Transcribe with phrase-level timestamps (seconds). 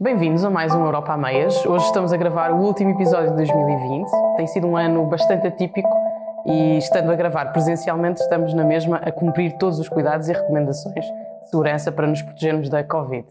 [0.00, 1.64] Bem-vindos a mais um Europa a Meias.
[1.64, 4.10] Hoje estamos a gravar o último episódio de 2020.
[4.36, 5.88] Tem sido um ano bastante atípico
[6.44, 11.04] e, estando a gravar presencialmente, estamos na mesma a cumprir todos os cuidados e recomendações
[11.04, 13.28] de segurança para nos protegermos da Covid.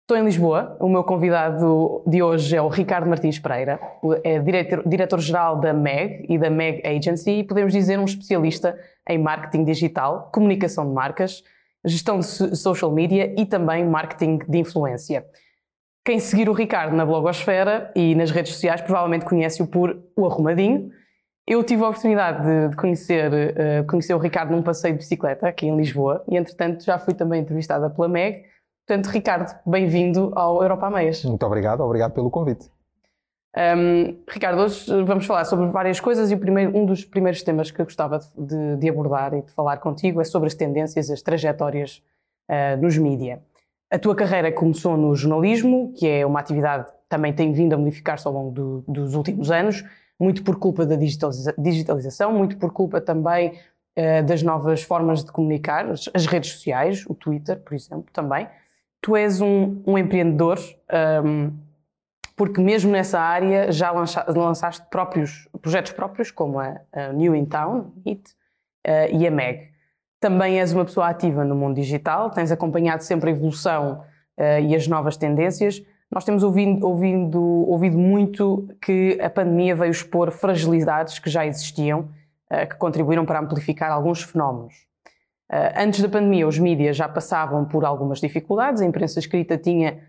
[0.00, 0.74] Estou em Lisboa.
[0.80, 3.78] O meu convidado de hoje é o Ricardo Martins Pereira,
[4.24, 4.38] é
[4.86, 8.74] diretor-geral da MEG e da MEG Agency e podemos dizer um especialista
[9.06, 11.44] em marketing digital, comunicação de marcas,
[11.84, 15.26] gestão de social media e também marketing de influência.
[16.04, 20.90] Quem seguir o Ricardo na blogosfera e nas redes sociais provavelmente conhece-o por o Arrumadinho.
[21.46, 25.66] Eu tive a oportunidade de, conhecer, uh, conhecer o Ricardo num passeio de bicicleta aqui
[25.66, 28.44] em Lisboa e, entretanto, já fui também entrevistada pela MEG.
[28.86, 31.24] Portanto, Ricardo, bem-vindo ao Europa Meias.
[31.24, 32.70] Muito obrigado, obrigado pelo convite.
[33.56, 37.80] Um, Ricardo, hoje vamos falar sobre várias coisas e primeiro, um dos primeiros temas que
[37.80, 42.02] eu gostava de, de, abordar e de falar contigo é sobre as tendências, as trajetórias
[42.50, 43.40] uh, nos mídia.
[43.94, 47.78] A tua carreira começou no jornalismo, que é uma atividade que também tem vindo a
[47.78, 49.84] modificar-se ao longo do, dos últimos anos,
[50.18, 53.52] muito por culpa da digitaliza digitalização, muito por culpa também
[53.96, 58.48] uh, das novas formas de comunicar, as, as, redes sociais, o Twitter, por exemplo, também.
[59.00, 60.58] Tu és um, um empreendedor,
[61.24, 61.52] um,
[62.34, 67.44] porque mesmo nessa área já lança, lançaste próprios, projetos próprios, como a, a New in
[67.44, 68.12] Town, uh,
[69.12, 69.73] e a MEG.
[70.24, 74.00] Também és uma pessoa ativa no mundo digital, tens acompanhado sempre a evolução
[74.38, 75.82] uh, e as novas tendências.
[76.10, 82.08] Nós temos ouvido, ouvido, ouvido muito que a pandemia veio expor fragilidades que já existiam,
[82.50, 84.72] uh, que contribuíram para amplificar alguns fenómenos.
[85.52, 90.00] Uh, antes da pandemia, os mídias já passavam por algumas dificuldades, a imprensa escrita tinha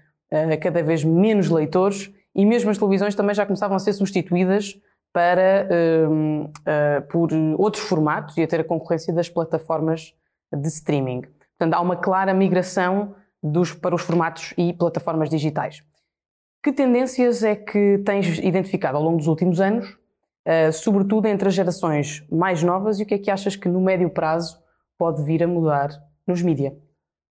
[0.62, 4.80] cada vez menos leitores e mesmo as televisões também já começavam a ser substituídas
[5.16, 10.14] para, uh, uh, por outros formatos e a ter a concorrência das plataformas
[10.54, 11.22] de streaming.
[11.58, 15.82] Portanto, há uma clara migração dos, para os formatos e plataformas digitais.
[16.62, 21.54] Que tendências é que tens identificado ao longo dos últimos anos, uh, sobretudo entre as
[21.54, 24.60] gerações mais novas, e o que é que achas que no médio prazo
[24.98, 25.92] pode vir a mudar
[26.28, 26.76] nos mídia?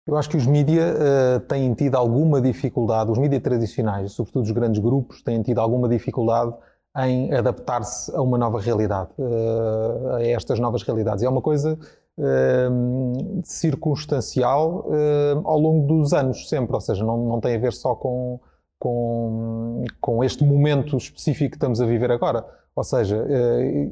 [0.05, 4.51] Eu acho que os mídia uh, têm tido alguma dificuldade, os mídia tradicionais, sobretudo os
[4.51, 6.53] grandes grupos, têm tido alguma dificuldade
[6.97, 11.23] em adaptar-se a uma nova realidade, uh, a estas novas realidades.
[11.23, 11.79] É uma coisa
[12.17, 17.71] uh, circunstancial uh, ao longo dos anos, sempre, ou seja, não, não tem a ver
[17.71, 18.39] só com,
[18.77, 22.45] com, com este momento específico que estamos a viver agora.
[22.73, 23.17] Ou seja,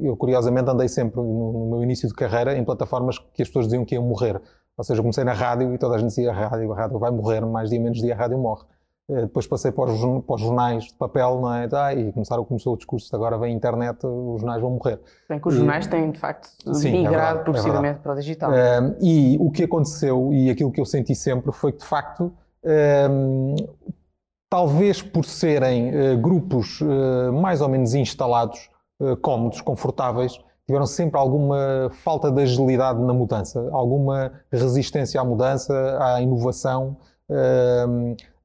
[0.00, 3.84] eu curiosamente andei sempre no, meu início de carreira em plataformas que as pessoas diziam
[3.84, 4.40] que iam morrer.
[4.74, 7.10] Ou seja, comecei na rádio e toda a gente dizia a rádio, a rádio vai
[7.10, 8.64] morrer, mais dia menos dia a rádio morre.
[9.10, 11.68] Eh, depois passei para os, para os, jornais de papel, não é?
[11.72, 15.00] Ah, e começaram, começou o discurso, agora vem a internet, os jornais vão morrer.
[15.28, 18.12] Bem que os jornais e, têm, de facto, sim, é migrado é progressivamente é para
[18.12, 18.50] o digital.
[18.50, 22.32] Um, e o que aconteceu, e aquilo que eu senti sempre, foi que, de facto,
[23.10, 23.56] um,
[24.48, 31.18] talvez por serem uh, grupos uh, mais ou menos instalados, uh, cómodos, confortáveis, tiveram sempre
[31.18, 36.96] alguma falta de agilidade na mudança, alguma resistência à mudança, à inovação.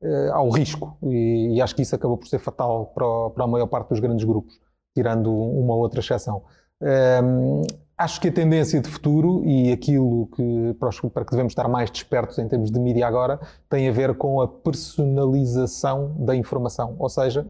[0.05, 0.95] Uh, ao risco.
[1.01, 3.99] E, e, acho que isso acabou por ser fatal para, para, a maior parte dos
[3.99, 4.59] grandes grupos,
[4.93, 6.43] tirando uma outra exceção.
[6.79, 7.61] Um, ehm,
[7.97, 10.75] acho que a tendência de futuro e aquilo que,
[11.13, 14.41] para que devemos estar mais despertos em termos de mídia agora tem a ver com
[14.41, 16.95] a personalização da informação.
[16.99, 17.47] Ou seja,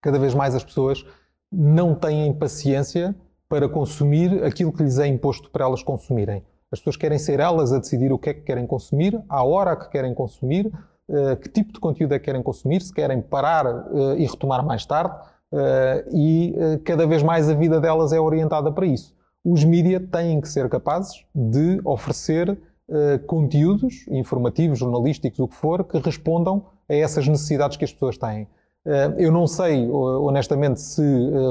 [0.00, 1.04] cada vez mais as pessoas
[1.50, 3.12] não têm paciência
[3.48, 6.44] para consumir aquilo que lhes é imposto para elas consumirem.
[6.70, 9.76] As pessoas querem ser elas a decidir o que é que querem consumir, à hora
[9.76, 10.91] que querem consumir, eh,
[11.40, 14.86] que tipo de conteúdo é que querem consumir, se querem parar uh, e retomar mais
[14.86, 15.14] tarde,
[15.52, 16.54] uh, e
[16.84, 19.14] cada vez mais a vida delas é orientada para isso.
[19.44, 22.58] Os mídias têm que ser capazes de oferecer
[23.26, 28.46] conteúdos informativos, jornalísticos, o que for, que respondam a essas necessidades que as pessoas têm.
[29.16, 31.02] Eu não sei, honestamente, se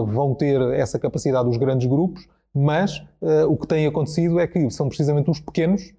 [0.05, 3.03] vão ter essa capacidade os grandes grupos, mas
[3.49, 5.95] o que tem acontecido é que são precisamente os pequenos eh,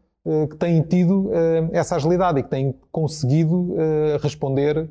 [0.50, 4.88] que têm tido eh, essa agilidade e que têm conseguido eh, responder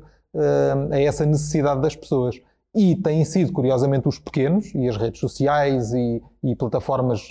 [0.90, 2.40] a essa necessidade das pessoas.
[2.74, 7.28] E têm sido, curiosamente, os pequenos e as redes sociais e, e plataformas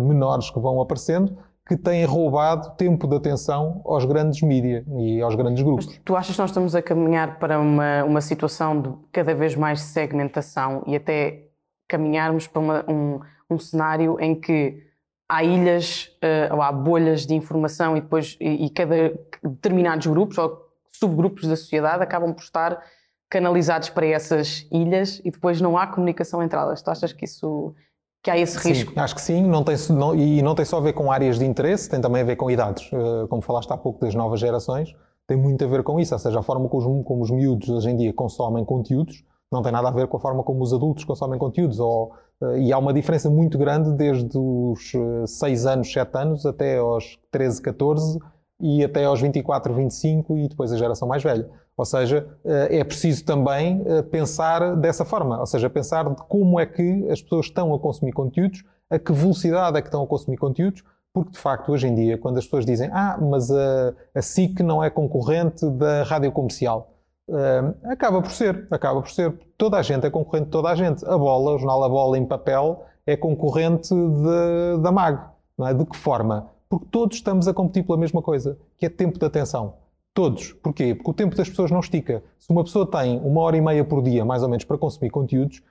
[0.00, 1.36] menores que vão aparecendo
[1.68, 5.86] que têm roubado tempo de atenção aos grandes mídias e aos grandes grupos.
[5.86, 9.54] Mas tu achas que nós estamos a caminhar para uma, uma situação de cada vez
[9.54, 11.44] mais segmentação e até
[11.86, 14.82] caminharmos para uma, um, um cenário em que
[15.28, 20.38] há ilhas uh, ou há bolhas de informação e depois e, e, cada determinados grupos
[20.38, 22.82] ou subgrupos da sociedade acabam por estar
[23.28, 26.80] canalizados para essas ilhas e depois não há comunicação entre elas.
[26.80, 27.74] Tu achas que isso
[28.22, 28.98] que há esse sim, risco?
[28.98, 31.44] Acho que sim, não tem, não, e não tem só a ver com áreas de
[31.44, 32.90] interesse, tem também a ver com idades.
[32.90, 34.96] Uh, como falaste há pouco das novas gerações,
[35.26, 37.68] tem muito a ver com isso, ou seja, a forma como os, como os miúdos
[37.68, 40.72] hoje em dia consomem conteúdos não tem nada a ver com a forma como os
[40.72, 41.80] adultos consomem conteúdos.
[41.80, 44.92] Ou, uh, e há uma diferença muito grande desde os
[45.26, 48.18] 6 anos, 7 anos, até aos 13, 14
[48.60, 51.48] e até aos 24, 25 e depois a geração mais velha.
[51.76, 57.08] Ou seja, é preciso também pensar dessa forma, ou seja, pensar de como é que
[57.08, 60.82] as pessoas estão a consumir conteúdos, a que velocidade é que estão a consumir conteúdos,
[61.12, 64.60] porque de facto hoje em dia, quando as pessoas dizem ah, mas a, a SIC
[64.60, 66.94] não é concorrente da rádio comercial,
[67.28, 69.38] uh, acaba por ser, acaba por ser.
[69.56, 71.04] Toda a gente é concorrente de toda a gente.
[71.04, 75.20] A bola, o jornal A Bola em papel, é concorrente de, da MAG.
[75.56, 75.74] Não é?
[75.74, 76.50] De que forma?
[76.68, 79.74] Porque todos estamos a competir pela mesma coisa, que é tempo de atenção.
[80.12, 80.52] Todos.
[80.52, 80.94] Porquê?
[80.94, 82.22] Porque o tempo das pessoas não estica.
[82.38, 85.10] Se uma pessoa tem uma hora e meia por dia, mais ou menos, para consumir
[85.10, 85.62] conteúdos,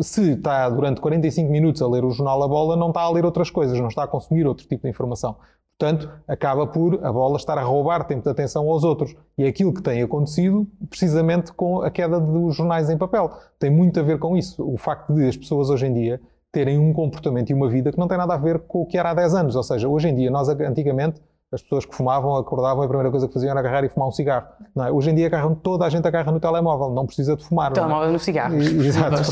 [0.00, 3.24] se está durante 45 minutos a ler o jornal A Bola, não está a ler
[3.24, 5.36] outras coisas, não está a consumir outro tipo de informação.
[5.78, 9.14] Portanto, acaba por a bola estar a roubar tempo de atenção aos outros.
[9.36, 13.30] E é aquilo que tem acontecido precisamente com a queda dos jornais em papel.
[13.58, 14.66] Tem muito a ver com isso.
[14.66, 16.20] O facto de as pessoas hoje em dia
[16.50, 18.96] terem um comportamento e uma vida que não tem nada a ver com o que
[18.96, 19.56] era há 10 anos.
[19.56, 21.20] Ou seja, hoje em dia, nós antigamente
[21.56, 24.12] as pessoas que fumavam, acordavam, a primeira coisa que faziam era agarrar e fumar um
[24.12, 24.46] cigarro.
[24.76, 24.92] É?
[24.92, 27.72] Hoje em dia agarram, toda a gente agarra no telemóvel, não precisa de fumar.
[27.72, 27.74] É?
[27.74, 28.12] Telemóvel é?
[28.12, 28.54] no cigarro.
[28.54, 29.22] Exato.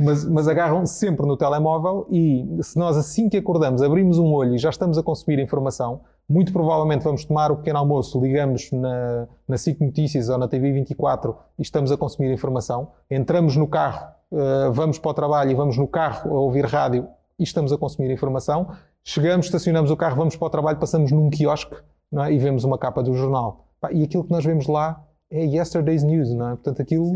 [0.00, 4.54] mas, mas agarram sempre no telemóvel e se nós assim que acordamos abrimos um olho
[4.54, 9.26] e já estamos a consumir informação, muito provavelmente vamos tomar o pequeno almoço, ligamos na,
[9.48, 14.08] na SIC Notícias ou na TV 24 e estamos a consumir informação, entramos no carro,
[14.30, 17.08] uh, vamos para o trabalho e vamos no carro a ouvir rádio
[17.38, 18.68] e estamos a consumir informação
[19.10, 21.74] Chegamos, estacionamos o carro, vamos para o trabalho, passamos num quiosque
[22.12, 22.30] é?
[22.30, 23.64] e vemos uma capa do jornal.
[23.90, 26.50] E aquilo que nós vemos lá é yesterday's news, não é?
[26.50, 27.14] Portanto, aquilo,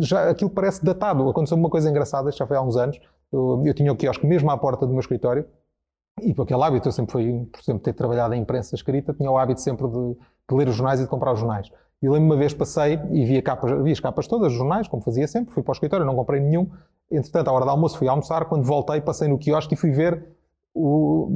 [0.00, 1.28] já, aquilo parece datado.
[1.28, 2.98] Aconteceu uma coisa engraçada, já foi há uns anos.
[3.30, 5.44] Eu, eu tinha o quiosque mesmo à porta do meu escritório
[6.22, 9.30] e por aquele hábito, eu sempre fui, por sempre ter trabalhado em imprensa escrita, tinha
[9.30, 11.70] o hábito sempre de, de ler os jornais e de comprar os jornais.
[12.00, 15.02] E lembro uma vez passei e vi, capas, vi as capas todas, os jornais, como
[15.02, 16.70] fazia sempre, fui para o escritório, não comprei nenhum.
[17.12, 20.37] Entretanto, à hora do almoço fui almoçar, quando voltei passei no quiosque e fui ver
[20.74, 21.28] o,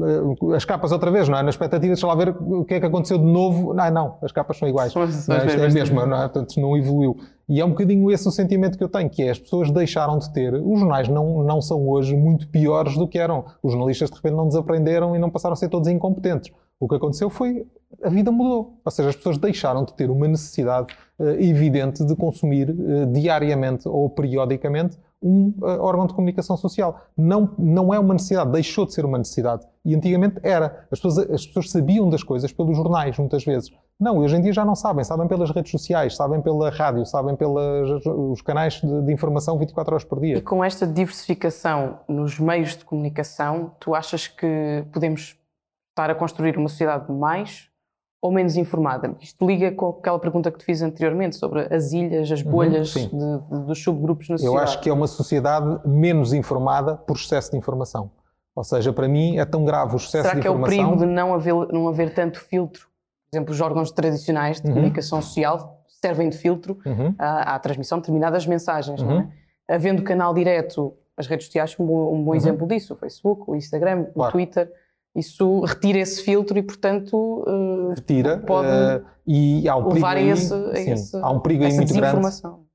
[0.50, 1.43] eh, as capas outra vez, não é?
[1.43, 3.75] Na expectativa de lá ver o que é que aconteceu de novo.
[3.75, 4.93] Não, não, as capas são iguais.
[4.93, 6.29] São, são não, é, é a mesma, não é?
[6.29, 7.17] Portanto, não evoluiu.
[7.49, 10.19] E é um bocadinho esse o sentimento que eu tenho, que é as pessoas deixaram
[10.19, 10.55] de ter.
[10.55, 13.44] Os jornais não, não são hoje muito piores do que eram.
[13.62, 16.52] Os jornalistas de repente não desaprenderam e não passaram a ser todos incompetentes.
[16.78, 17.67] O que aconteceu foi
[18.02, 18.81] a vida mudou.
[18.85, 23.88] Ou seja, as pessoas deixaram de ter uma necessidade uh, evidente de consumir uh, diariamente
[23.88, 27.01] ou periodicamente um uh, órgão de comunicação social.
[27.17, 29.65] Não, não é uma necessidade, deixou de ser uma necessidade.
[29.85, 30.87] E antigamente era.
[30.91, 33.71] As pessoas, as pessoas sabiam das coisas pelos jornais, muitas vezes.
[33.99, 35.05] Não, hoje em dia já não sabem.
[35.05, 40.05] Sabem pelas redes sociais, sabem pela rádio, sabem pelos canais de, de informação 24 horas
[40.05, 40.39] por dia.
[40.39, 45.37] E com esta diversificação nos meios de comunicação, tu achas que podemos
[45.91, 47.72] estar a construir uma sociedade mais
[48.23, 49.17] ou menos informada?
[49.21, 52.95] Isto liga com aquela pergunta que te fiz anteriormente sobre as ilhas, as uhum, bolhas
[52.95, 54.57] uhum, de, de, dos subgrupos na sociedade.
[54.57, 58.13] Eu acho que é uma sociedade menos informada por excesso de informação.
[58.55, 60.71] Ou seja, para mim é tão grave o excesso Será de informação...
[60.71, 62.87] Será que é o perigo de não haver, não haver tanto filtro?
[63.29, 64.75] Por exemplo, os órgãos tradicionais de uhum.
[64.75, 67.15] comunicação social servem de filtro uhum.
[67.19, 69.15] à, à, transmissão de determinadas mensagens, não é?
[69.17, 69.29] Uhum.
[69.69, 73.45] Havendo canal direto, as redes sociais são um bom, um bom exemplo disso, o Facebook,
[73.51, 74.29] o Instagram, claro.
[74.29, 74.71] o Twitter
[75.14, 80.31] isso retira esse filtro e, portanto, uh, retira pode uh, e há um levar perigo
[80.31, 82.20] a esse, aí, sim, esse, há um perigo aí muito grande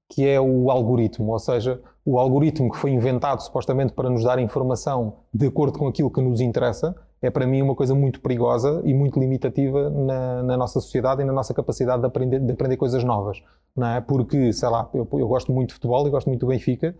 [0.09, 4.39] que é o algoritmo, ou seja, o algoritmo que foi inventado supostamente para nos dar
[4.39, 8.81] informação de acordo com aquilo que nos interessa, é para mim uma coisa muito perigosa
[8.85, 12.77] e muito limitativa na, na nossa sociedade e na nossa capacidade de aprender, de aprender
[12.77, 13.43] coisas novas,
[13.75, 13.99] não é?
[13.99, 16.95] Porque, sei lá, eu, eu gosto muito de futebol e gosto muito do Benfica,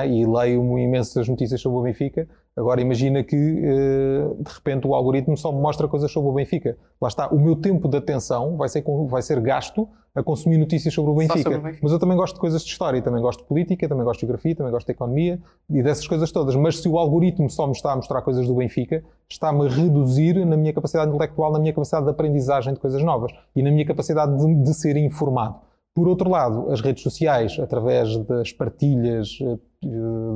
[0.00, 0.08] é?
[0.08, 2.28] e leio imensas notícias sobre o Benfica.
[2.56, 6.78] Agora imagina que eh, de repente o algoritmo só me mostra coisas sobre o Benfica.
[7.00, 10.94] Lá está, o meu tempo de atenção vai ser, vai ser gasto a consumir notícias
[10.94, 11.42] sobre o, Benfica.
[11.42, 11.80] sobre o Benfica.
[11.82, 14.26] Mas eu também gosto de coisas de história, também gosto de política, também gosto de
[14.26, 16.54] geografia, também gosto de economia e dessas coisas todas.
[16.54, 20.34] Mas se o algoritmo só me está a mostrar coisas do Benfica, está-me a reduzir
[20.46, 23.84] na minha capacidade intelectual, na minha capacidade de aprendizagem de coisas novas e na minha
[23.84, 25.56] capacidade de, de ser informado.
[25.92, 29.58] Por outro lado, as redes sociais, através das partilhas eh,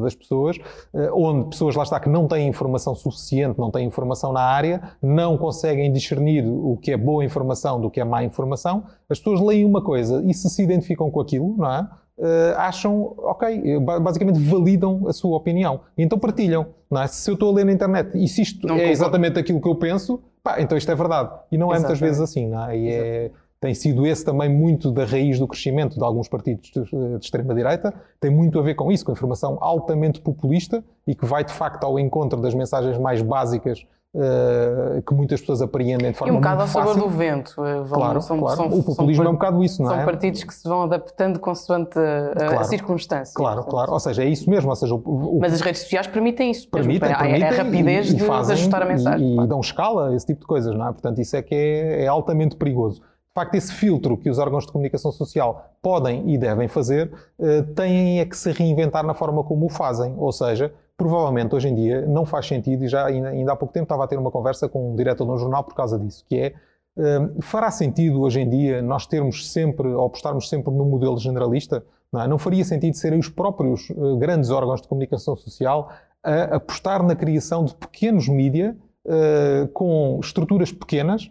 [0.02, 0.58] das pessoas,
[0.94, 4.82] eh, onde pessoas lá está que não têm informação suficiente, não têm informação na área,
[5.02, 9.40] não conseguem discernir o que é boa informação do que é má informação, as pessoas
[9.40, 11.88] leem uma coisa e se se identificam com aquilo, não é?
[12.18, 15.82] Uh, acham, ok, basicamente validam a sua opinião.
[15.96, 16.66] Então partilham.
[16.90, 17.06] Não é?
[17.06, 19.68] Se eu estou a ler na internet e se isto não é exatamente aquilo que
[19.68, 21.30] eu penso, pá, então isto é verdade.
[21.52, 22.48] E não é muitas vezes assim.
[22.48, 23.30] Não é?
[23.58, 27.24] E tem sido esse também muito da raiz do crescimento de alguns partidos de, de
[27.24, 31.44] extrema-direita, tem muito a ver com isso, com a informação altamente populista e que vai
[31.44, 33.84] de facto ao encontro das mensagens mais básicas
[34.14, 36.56] uh, que muitas pessoas apreendem de forma muito fácil.
[36.56, 37.54] E um bocado ao sabor do vento.
[37.56, 38.56] Vão, claro, são, claro.
[38.56, 39.96] São, o populismo são, é um bocado isso, não é?
[39.96, 42.60] São partidos que se vão adaptando consoante a, claro.
[42.60, 43.34] a circunstâncias.
[43.34, 43.92] Claro, claro.
[43.92, 44.70] Ou seja, é isso mesmo.
[44.70, 46.68] Ou seja, o, o, Mas as redes sociais permitem isso.
[46.68, 47.22] Permitem, mesmo.
[47.22, 49.36] permitem é a rapidez e, de, fazem, de ajustar a mensagem.
[49.36, 50.92] E, e dão escala, esse tipo de coisas, não é?
[50.92, 53.02] Portanto, isso é que é, é altamente perigoso
[53.38, 58.18] facto, esse filtro que os órgãos de comunicação social podem e devem fazer, eh, têm
[58.18, 60.14] é que se reinventar na forma como o fazem.
[60.18, 63.84] Ou seja, provavelmente hoje em dia não faz sentido, e já ainda há pouco tempo
[63.84, 66.36] estava a ter uma conversa com um diretor de um jornal por causa disso, que
[66.36, 66.54] é
[66.98, 71.84] eh, fará sentido hoje em dia nós termos sempre, ou apostarmos sempre no modelo generalista?
[72.12, 72.26] Não, é?
[72.26, 75.92] não faria sentido serem os próprios eh, grandes órgãos de comunicação social
[76.24, 78.76] a apostar na criação de pequenos mídia
[79.72, 81.30] com estruturas pequenas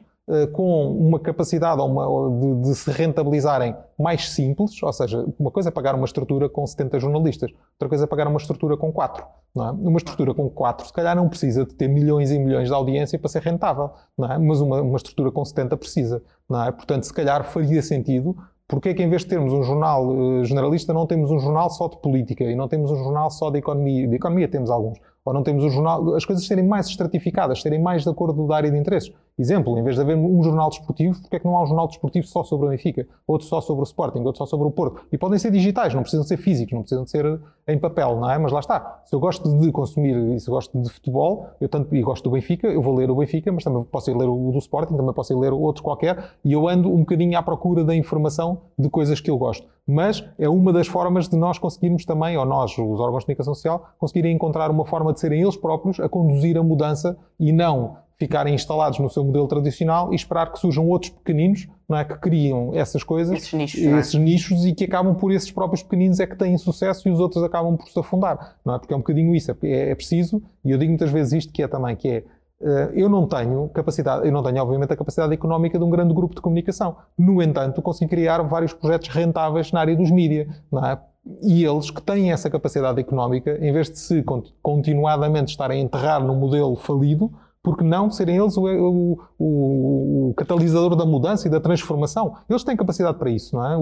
[0.51, 2.05] com uma capacidade uma,
[2.39, 6.67] de, de, se rentabilizarem mais simples, ou seja, uma coisa é pagar uma estrutura com
[6.67, 9.25] 70 jornalistas, outra coisa é pagar uma estrutura com 4.
[9.55, 9.71] Não é?
[9.71, 13.17] Uma estrutura com 4, se calhar não precisa de ter milhões e milhões de audiência
[13.17, 13.91] para ser rentável,
[14.29, 14.37] é?
[14.37, 16.21] mas uma, uma estrutura com 70 precisa.
[16.67, 16.71] É?
[16.71, 18.35] Portanto, se calhar faria sentido
[18.67, 21.69] porque é que em vez de termos um jornal uh, generalista, não temos um jornal
[21.69, 24.05] só de política e não temos um jornal só de economia?
[24.07, 24.99] De economia temos alguns.
[25.23, 28.57] Ou não temos um jornal, as coisas serem mais estratificadas, serem mais de acordo da
[28.57, 29.11] área de interesses.
[29.39, 31.87] Exemplo, em vez de haver um jornal desportivo, porque é que não há um jornal
[31.87, 35.05] desportivo só sobre o Benfica, outro só sobre o Sporting, outro só sobre o Porto?
[35.11, 38.37] E podem ser digitais, não precisam ser físicos, não precisam ser em papel, não é?
[38.39, 39.01] Mas lá está.
[39.05, 42.23] Se eu gosto de consumir e se eu gosto de futebol, eu tanto e gosto
[42.23, 44.97] do Benfica, eu vou ler o Benfica, mas também posso ir ler o do Sporting,
[44.97, 48.61] também posso ir ler outro qualquer, e eu ando um bocadinho à procura da informação
[48.75, 49.67] de coisas que eu gosto.
[49.85, 53.53] Mas é uma das formas de nós conseguirmos também, ou nós, os órgãos de comunicação
[53.53, 58.06] social, conseguirem encontrar uma forma de serem eles próprios a conduzir a mudança e não
[58.19, 62.17] ficarem instalados no seu modelo tradicional e esperar que surjam outros pequeninos não é, que
[62.17, 64.19] criam essas coisas, esses nichos, esses é?
[64.19, 67.43] nichos e que acabam por esses próprios pequeninos é que têm sucesso e os outros
[67.43, 68.57] acabam por se afundar.
[68.65, 68.79] Não é?
[68.79, 69.51] Porque é um bocadinho isso.
[69.51, 72.23] É, é preciso, e eu digo muitas vezes isto que é também, que é
[72.61, 76.13] eh, eu não tenho capacidade, eu não tenho obviamente a capacidade económica de um grande
[76.13, 76.97] grupo de comunicação.
[77.17, 80.99] No entanto, consigo criar vários projetos rentáveis na área dos mídias, não é?
[81.43, 84.23] E eles que têm essa capacidade económica, em vez de se
[84.61, 87.31] continuadamente estarem a enterrar no modelo falido,
[87.67, 92.37] porque não serem eles o, o, o, o, catalisador da mudança e da transformação?
[92.49, 93.77] Eles têm capacidade para isso, não é?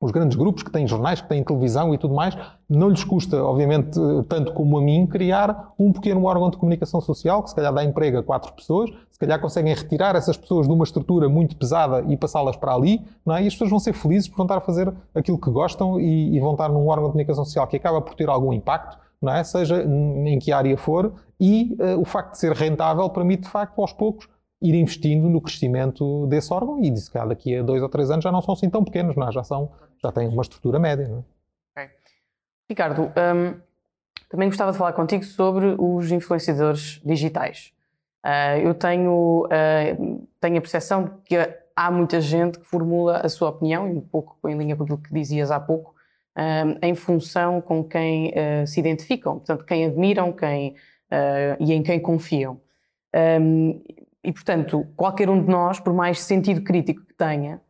[0.00, 2.34] Os grandes grupos que têm jornais, que têm televisão e tudo mais,
[2.66, 3.90] não lhes custa, obviamente,
[4.26, 7.84] tanto como a mim, criar um pequeno órgão de comunicação social que se calhar dá
[7.84, 12.02] emprego a quatro pessoas, se calhar conseguem retirar essas pessoas de uma estrutura muito pesada
[12.08, 13.42] e passá-las para ali, não é?
[13.42, 16.34] e as pessoas vão ser felizes por vão estar a fazer aquilo que gostam e,
[16.34, 19.34] e vão estar num órgão de comunicação social que acaba por ter algum impacto, não
[19.34, 19.44] é?
[19.44, 23.80] seja em que área for, e uh, o facto de ser rentável permite, de facto,
[23.80, 24.28] aos poucos,
[24.60, 28.24] ir investindo no crescimento desse órgão e disse que daqui a dois ou três anos
[28.24, 29.32] já não são assim tão pequenos, não é?
[29.32, 29.70] já, são,
[30.02, 31.04] já têm uma estrutura média.
[31.04, 31.82] É?
[31.82, 31.94] okay.
[32.68, 33.60] Ricardo, um,
[34.28, 37.72] também gostava de falar contigo sobre os influenciadores digitais.
[38.24, 41.36] Uh, eu tenho, uh, tenho a percepção de que
[41.76, 44.98] há muita gente que formula a sua opinião, e um pouco em linha com aquilo
[44.98, 45.94] que dizias há pouco,
[46.36, 50.74] um, em função com quem uh, se identificam, portanto, quem admiram quem,
[51.60, 52.60] e em quem confiam.
[53.14, 53.80] Um,
[54.22, 57.60] e, portanto, qualquer um de nós, por mais sentido crítico que tenha,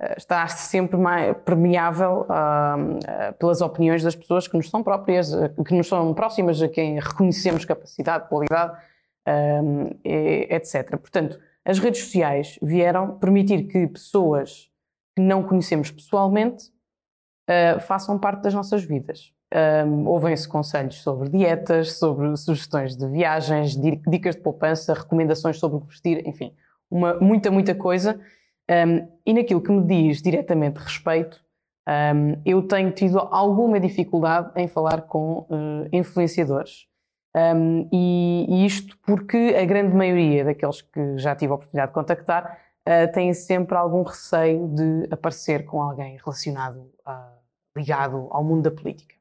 [0.00, 5.32] eh, está sempre mais permeável uh, pelas opiniões das pessoas que nos são próprias,
[5.66, 8.76] que nos são próximas, a quem reconhecemos capacidade, qualidade,
[9.62, 10.96] um, etc.
[10.96, 14.70] Portanto, as redes sociais vieram permitir que pessoas
[15.14, 16.68] que não conhecemos pessoalmente
[17.48, 19.32] uh, façam parte das nossas vidas.
[19.54, 25.80] Um, Ouvem-se conselhos sobre dietas, sobre sugestões de viagens, dicas de poupança, recomendações sobre o
[25.80, 26.54] vestir, enfim,
[26.90, 28.20] uma, muita, muita coisa.
[28.70, 31.42] Um, e naquilo que me diz diretamente respeito,
[31.88, 36.86] um, eu tenho tido alguma dificuldade em falar com uh, influenciadores.
[37.92, 42.58] E, e, isto porque a grande maioria daqueles que já tive a oportunidade de contactar
[42.86, 47.38] uh, têm sempre algum receio de aparecer com alguém relacionado, uh,
[47.76, 49.17] ligado ao mundo da política.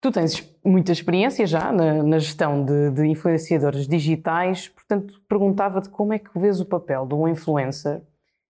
[0.00, 6.12] Tu tens muita experiência já na, na gestão de, de, influenciadores digitais, portanto, perguntava-te como
[6.14, 7.98] é que vês o papel de um influencer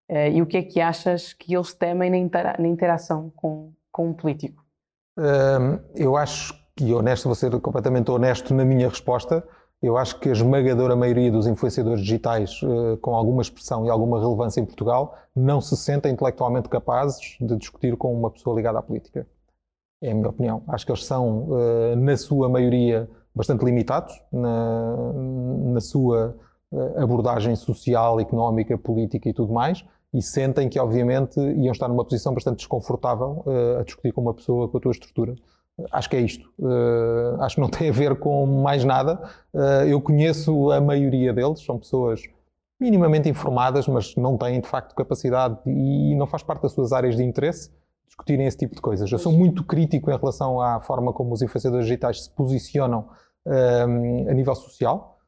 [0.08, 3.72] uh, e o que é que achas que eles temem na, intera na interação com,
[3.90, 4.64] com um político?
[5.94, 9.44] Eu acho que, honesto, vou ser completamente honesto na minha resposta,
[9.82, 14.20] eu acho que a esmagadora maioria dos influenciadores digitais uh, com alguma expressão e alguma
[14.20, 18.82] relevância em Portugal não se sentem intelectualmente capazes de discutir com uma pessoa ligada à
[18.82, 19.26] política.
[20.02, 20.62] É a minha opinião.
[20.68, 25.12] Acho que eles são, uh, na sua maioria, bastante limitados na,
[25.72, 26.36] na sua
[26.72, 32.04] uh, abordagem social, económica, política e tudo mais, e sentem que, obviamente, iam estar numa
[32.04, 35.34] posição bastante desconfortável uh, a discutir com uma pessoa com a tua estrutura
[35.92, 36.46] Acho que é isto.
[37.40, 39.18] Acho que não tem a ver com mais nada.
[39.88, 42.20] Eu conheço a maioria deles, são pessoas
[42.78, 47.16] minimamente informadas, mas não têm de facto capacidade e não faz parte das suas áreas
[47.16, 47.70] de interesse
[48.20, 49.10] discutirem esse tipo de coisas.
[49.10, 53.08] Eu sou muito crítico em relação à forma como os influenciadores digitais se posicionam
[53.46, 55.18] uh, a nível social.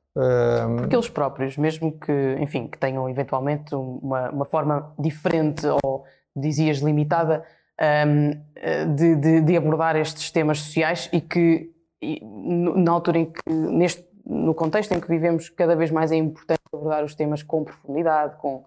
[0.76, 6.04] Porque eles próprios, mesmo que, enfim, que tenham eventualmente uma, uma forma diferente ou
[6.36, 7.42] dizias limitada
[8.06, 11.70] um, de, de, de, abordar estes temas sociais e que
[12.22, 16.60] na altura em que neste no contexto em que vivemos cada vez mais é importante
[16.72, 18.64] abordar os temas com profundidade, com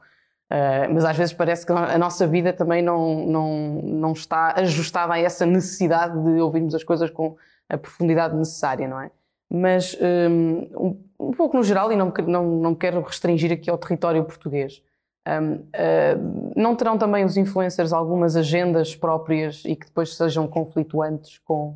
[0.51, 5.13] uh, mas às vezes parece que a nossa vida também não, não, não está ajustada
[5.13, 7.35] a essa necessidade de ouvirmos as coisas com
[7.69, 9.11] a profundidade necessária, não é?
[9.49, 14.23] Mas um, um pouco no geral, e não, não, não quero restringir aqui ao território
[14.23, 14.81] português,
[15.27, 21.39] um, uh, não terão também os influencers algumas agendas próprias e que depois sejam conflituantes
[21.39, 21.75] com,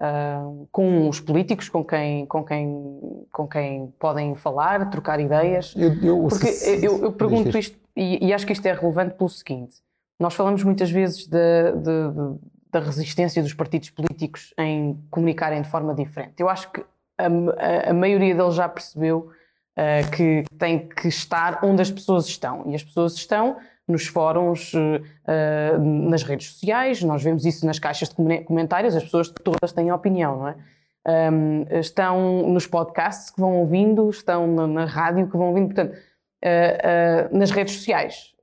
[0.00, 5.74] uh, com os políticos com quem, com, quem, com quem podem falar, trocar ideias?
[5.76, 6.48] Eu, eu, Porque
[6.82, 9.76] eu, eu, pergunto isto, e, e, acho que isto é relevante pelo seguinte:
[10.18, 12.38] nós falamos muitas vezes de, de, de,
[12.70, 16.34] da resistência dos partidos políticos em comunicarem de forma diferente.
[16.38, 16.84] Eu acho que
[17.18, 19.30] a, a, maioria deles já percebeu
[19.76, 22.64] uh, que tem que estar onde as pessoas estão.
[22.66, 23.56] E as pessoas estão
[23.88, 29.28] nos fóruns, uh, nas redes sociais, nós vemos isso nas caixas de comentários, as pessoas
[29.28, 30.56] todas têm opinião, não é?
[31.08, 35.96] Um, estão nos podcasts que vão ouvindo, estão na, na rádio que vão ouvindo, portanto,
[37.32, 38.34] nas redes sociais,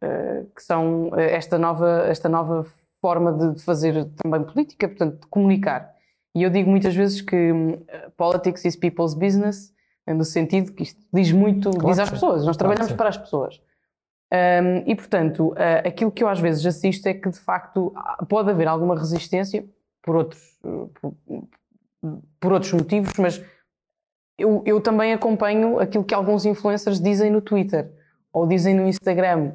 [0.56, 2.66] que são esta nova, esta nova
[3.02, 5.94] forma de, de, fazer também política, portanto, de comunicar.
[6.36, 7.86] E eu digo muitas vezes que um,
[8.18, 9.74] politics is people's business,
[10.08, 13.18] no sentido que isto diz muito, claro diz às pessoas, nós trabalhamos claro para as
[13.18, 13.62] pessoas.
[14.34, 17.94] Um, e, portanto, uh, aquilo que eu às vezes assisto é que, de facto,
[18.28, 19.64] pode haver alguma resistência
[20.02, 20.60] por outros,
[21.00, 21.14] por,
[22.40, 23.44] por outros motivos, mas
[24.38, 27.92] eu, eu, também acompanho aquilo que alguns influencers dizem no Twitter
[28.32, 29.54] ou dizem no Instagram.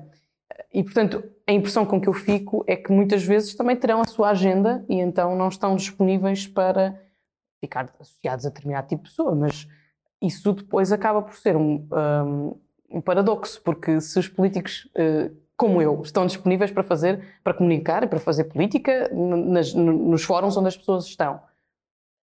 [0.73, 4.07] E, portanto, a impressão com que eu fico é que muitas vezes também terão a
[4.07, 7.01] sua agenda e então não estão disponíveis para
[7.61, 9.67] ficar associados a determinado tipo de pessoa, mas
[10.23, 15.83] isso depois acaba por ser um, um, um paradoxo, porque se os políticos, uh, como
[15.83, 20.69] eu, estão disponíveis para fazer, para comunicar e para fazer política nas, nos fóruns onde
[20.69, 21.41] as pessoas estão,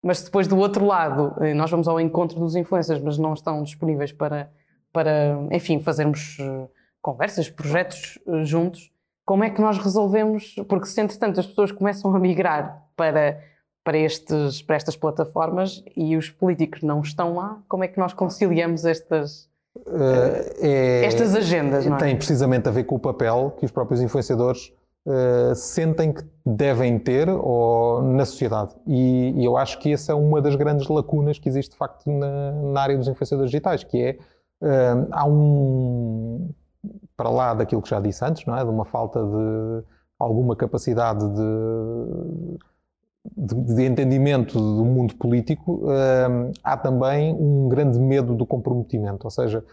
[0.05, 3.63] mas depois do outro lado, eh, nós vamos ao encontro dos influencers, mas não estão
[3.63, 4.51] disponíveis para,
[4.93, 6.69] para enfim, fazermos uh,
[7.01, 8.93] conversas, projetos uh, juntos,
[9.25, 10.55] como é que nós resolvemos?
[10.69, 13.41] Porque se entretanto as pessoas começam a migrar para
[13.83, 18.15] para, estes, para estas plataformas e os políticos não estão lá, como é que nós
[18.15, 19.45] conciliamos estas,
[19.77, 21.87] uh, é, estas agendas?
[21.87, 21.97] É?
[21.97, 24.73] Tem precisamente a ver com o papel que os próprios influenciadores
[25.07, 28.75] uh, sentem que devem ter ou, na sociedade.
[28.87, 32.11] E, e, eu acho que essa é uma das grandes lacunas que existe de facto
[32.11, 34.19] na, na área dos influenciadores digitais, que é
[34.63, 36.51] uh, há um
[37.17, 38.63] para lá daquilo que já disse antes, não é?
[38.63, 39.85] De uma falta de
[40.19, 42.59] alguma capacidade de
[43.35, 49.27] de, de, entendimento do mundo político, uh, há também um grande medo do comprometimento.
[49.27, 49.65] Ou seja,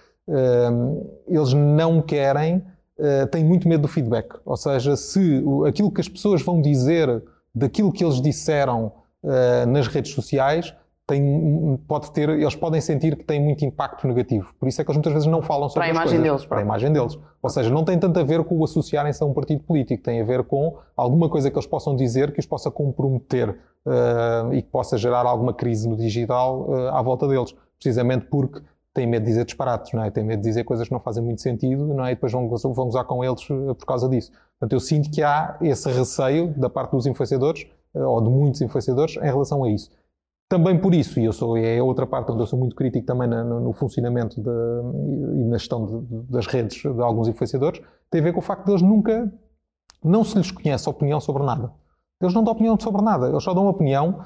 [1.27, 2.63] eles não querem,
[3.01, 4.39] uh, têm muito medo do feedback.
[4.45, 9.87] Ou seja, se aquilo que as pessoas vão dizer daquilo que eles disseram eh, nas
[9.87, 10.73] redes sociais
[11.05, 14.53] tem, pode ter, eles podem sentir que tem muito impacto negativo.
[14.57, 16.45] Por isso é que eles muitas vezes não falam sobre para a imagem coisas, deles.
[16.45, 17.19] Para a imagem deles.
[17.41, 20.21] Ou seja, não tem tanto a ver com o associarem-se a um partido político, tem
[20.21, 24.61] a ver com alguma coisa que eles possam dizer que os possa comprometer uh, e
[24.61, 27.53] que possa gerar alguma crise no digital uh, à volta deles.
[27.77, 28.61] Precisamente porque
[28.93, 30.11] têm medo de dizer disparates, não é?
[30.11, 32.11] Têm medo de dizer coisas que não fazem muito sentido, não é?
[32.11, 34.31] E depois vão, vão usar com eles uh, por causa disso.
[34.59, 39.17] Portanto, eu sinto que há esse receio da parte dos influenciadores, ou de muitos influenciadores,
[39.17, 39.89] em relação a isso.
[40.49, 43.27] Também por isso, e eu sou, é outra parte onde eu sou muito crítico também
[43.27, 48.23] no, no funcionamento de, e na gestão de, das redes de alguns influenciadores, tem a
[48.25, 49.33] ver com o facto de eles nunca,
[50.03, 51.71] não se lhes conhece opinião sobre nada.
[52.21, 54.19] Eles não dão opinião sobre nada, eles só dão opinião,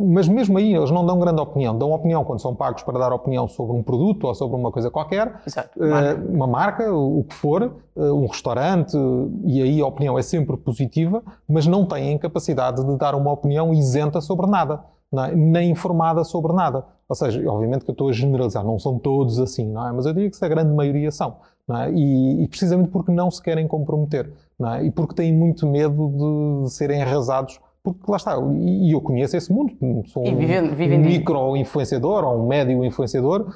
[0.00, 1.76] mas mesmo aí eles não dão grande opinião.
[1.76, 4.90] Dão opinião quando são pagos para dar opinião sobre um produto ou sobre uma coisa
[4.90, 5.78] qualquer, Exato.
[5.78, 8.96] Uh, uma marca, o que for, uh, um restaurante,
[9.44, 13.72] e aí a opinião é sempre positiva, mas não têm capacidade de dar uma opinião
[13.72, 15.34] isenta sobre nada é?
[15.34, 16.84] nem informada sobre nada.
[17.08, 19.92] Ou seja, obviamente que eu estou a generalizar, não são todos assim, não é?
[19.92, 21.36] mas eu diria que a grande maioria são.
[21.70, 21.90] É?
[21.92, 24.30] E, e, precisamente porque não se querem comprometer
[24.76, 24.84] é?
[24.84, 29.52] e porque têm muito medo de, serem arrasados porque lá está, e eu conheço esse
[29.52, 29.74] mundo,
[30.06, 33.46] sou um, um micro-influenciador ou um médio influenciador,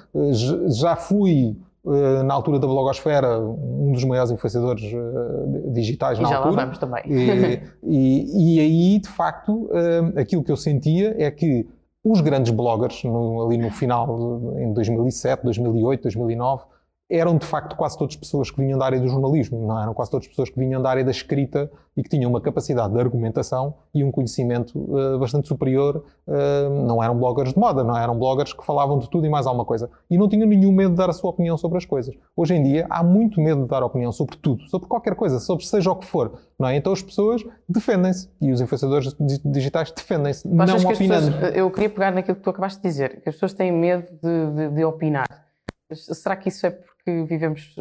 [0.68, 6.28] já fui uh, na altura da blogosfera, um dos maiores influenciadores uh, digitais e na
[6.28, 6.56] já altura.
[6.56, 7.02] lá vamos também.
[7.06, 9.70] E, e, e aí, de facto,
[10.14, 11.66] aquilo que eu sentia é que
[12.04, 16.64] os grandes bloggers, no, ali no final, em 2007, 2008, 2009,
[17.10, 20.10] eram de facto quase todas pessoas que vinham da área do jornalismo, não eram quase
[20.10, 23.74] todas pessoas que vinham da área da escrita e que tinham uma capacidade de argumentação
[23.94, 26.04] e um conhecimento uh, bastante superior.
[26.26, 29.46] Uh, não eram bloggers de moda, não eram bloggers que falavam de tudo e mais
[29.46, 29.90] alguma coisa.
[30.10, 32.14] E não tinham nenhum medo de dar a sua opinião sobre as coisas.
[32.36, 35.64] Hoje em dia há muito medo de dar opinião sobre tudo, sobre qualquer coisa, sobre
[35.64, 36.38] seja o que for.
[36.58, 36.76] Não é?
[36.76, 41.32] Então as pessoas defendem-se e os influenciadores digitais defendem-se, não opinando.
[41.32, 44.06] Pessoas, eu queria pegar naquilo que tu acabaste de dizer, que as pessoas têm medo
[44.22, 45.47] de, de, de opinar.
[45.94, 47.74] Será que isso é porque vivemos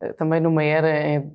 [0.00, 1.32] eh, também numa era em,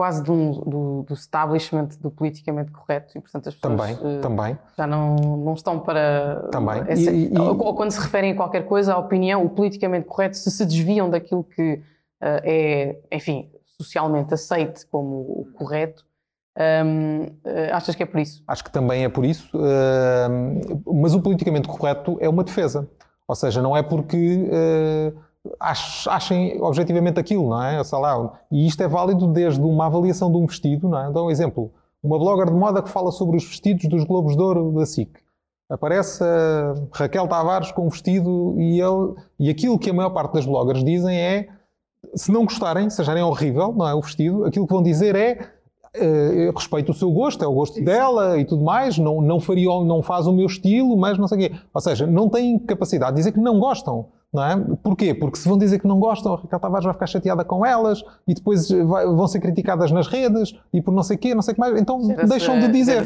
[0.00, 4.58] quase do, do, do, establishment do politicamente correto e, portanto, as pessoas também, uh, também.
[4.74, 6.48] já não, não estão para.
[6.50, 6.82] Também.
[6.88, 10.38] Essa, e, e, ou, quando se referem a qualquer coisa, a opinião, o politicamente correto,
[10.38, 11.82] se se desviam daquilo que uh,
[12.22, 16.04] é, enfim, socialmente aceite como o correto.
[16.58, 18.42] Um, uh, achas que é por isso?
[18.46, 19.50] Acho que também é por isso,
[20.86, 22.88] mas o politicamente correto é uma defesa.
[23.28, 24.48] Ou seja, não é porque
[25.58, 27.82] achem objetivamente aquilo, não é?
[27.82, 31.10] Sei lá, e isto é válido desde uma avaliação de um vestido, não é?
[31.10, 31.72] Dá um exemplo.
[32.02, 35.10] Uma blogger de moda que fala sobre os vestidos dos Globos de Ouro da SIC.
[35.68, 36.24] Aparece
[36.92, 40.82] Raquel Tavares com um vestido e, ele, e aquilo que a maior parte das bloggers
[40.82, 41.48] dizem é
[42.14, 43.94] se não gostarem, se acharem horrível, não é?
[43.94, 45.60] O vestido, aquilo que vão dizer é
[45.92, 49.66] Uh, respeito o seu gosto, é o gosto dela e tudo mais, não, não, faria,
[49.66, 51.56] não faz o meu estilo, mas não sei o quê.
[51.74, 54.06] Ou seja, não têm capacidade de dizer que não gostam.
[54.32, 54.56] Não é?
[54.80, 55.12] Porquê?
[55.12, 58.00] Porque se vão dizer que não gostam, a Raquel Tavares vai ficar chateada com elas
[58.28, 61.52] e depois vai, vão ser criticadas nas redes e por não sei quê, não sei
[61.52, 61.80] o que mais.
[61.80, 63.02] Então deixam de dizer.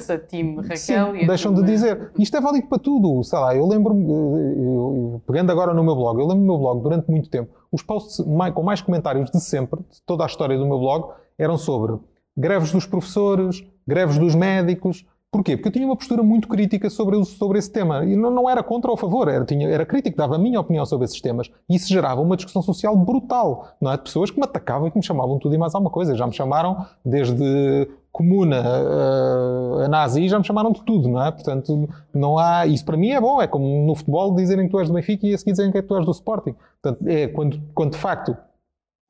[0.60, 2.12] Raquel Sim, deixam de dizer.
[2.18, 3.24] Isto é válido para tudo.
[3.24, 7.10] Sei lá, eu lembro-me, pegando agora no meu blog, eu lembro do meu blog durante
[7.10, 8.22] muito tempo, os posts
[8.54, 11.96] com mais comentários de sempre, de toda a história do meu blog, eram sobre
[12.36, 15.56] greves dos professores, greves dos médicos, Porquê?
[15.56, 18.04] Porque eu tinha uma postura muito crítica sobre, sobre esse tema.
[18.04, 20.60] E não, não era contra ou a favor, era, tinha, era crítico, dava a minha
[20.60, 21.50] opinião sobre esses temas.
[21.68, 23.70] E isso gerava uma discussão social brutal.
[23.80, 23.96] Não é?
[23.96, 26.14] De pessoas que me atacavam e que me chamavam tudo e mais alguma coisa.
[26.14, 31.32] Já me chamaram desde comuna a, a nazi, já me chamaram de tudo, não é?
[31.32, 32.64] Portanto, não há.
[32.68, 33.42] Isso para mim é bom.
[33.42, 35.82] É como no futebol dizerem que tu és do Benfica e a seguir dizerem que
[35.82, 36.54] tu és do Sporting.
[36.80, 38.36] Portanto, é quando, quando de facto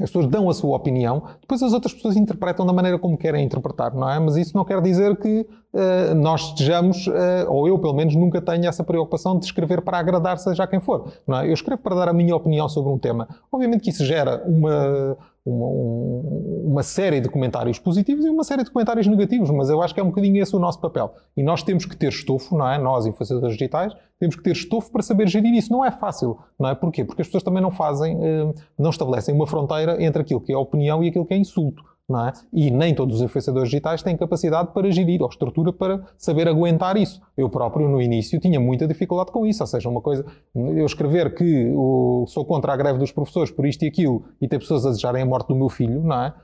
[0.00, 3.44] as pessoas dão a sua opinião, depois as outras pessoas interpretam da maneira como querem
[3.44, 4.18] interpretar, não é?
[4.18, 7.12] Mas isso não quer dizer que uh, nós estejamos, uh,
[7.48, 11.12] ou eu pelo menos nunca tenho essa preocupação de escrever para agradar seja quem for,
[11.26, 11.48] não é?
[11.48, 13.28] Eu escrevo para dar a minha opinião sobre um tema.
[13.52, 15.66] Obviamente que isso gera uma, uma,
[16.70, 20.00] uma, série de comentários positivos e uma série de comentários negativos, mas eu acho que
[20.00, 21.14] é um bocadinho esse o nosso papel.
[21.37, 22.78] E nós temos que ter estofo, não é?
[22.78, 25.70] Nós, influenciadores digitais, temos que ter estofo para saber gerir isso.
[25.70, 26.74] Não é fácil, não é?
[26.74, 27.04] Porquê?
[27.04, 30.57] Porque as pessoas também não fazem, eh, não estabelecem uma fronteira entre aquilo que é
[30.57, 31.85] opinião e aquilo que é insulto.
[32.06, 32.32] É?
[32.52, 36.98] E nem todos os influenciadores digitais têm capacidade para gerir ou estrutura para saber aguentar
[36.98, 37.18] isso.
[37.34, 39.62] Eu próprio, no início, tinha muita dificuldade com isso.
[39.62, 40.22] Ou seja, uma coisa,
[40.54, 44.46] eu escrever que o, sou contra a greve dos professores por isto e aquilo e
[44.46, 46.34] ter pessoas a desejarem a morte do meu filho, não é?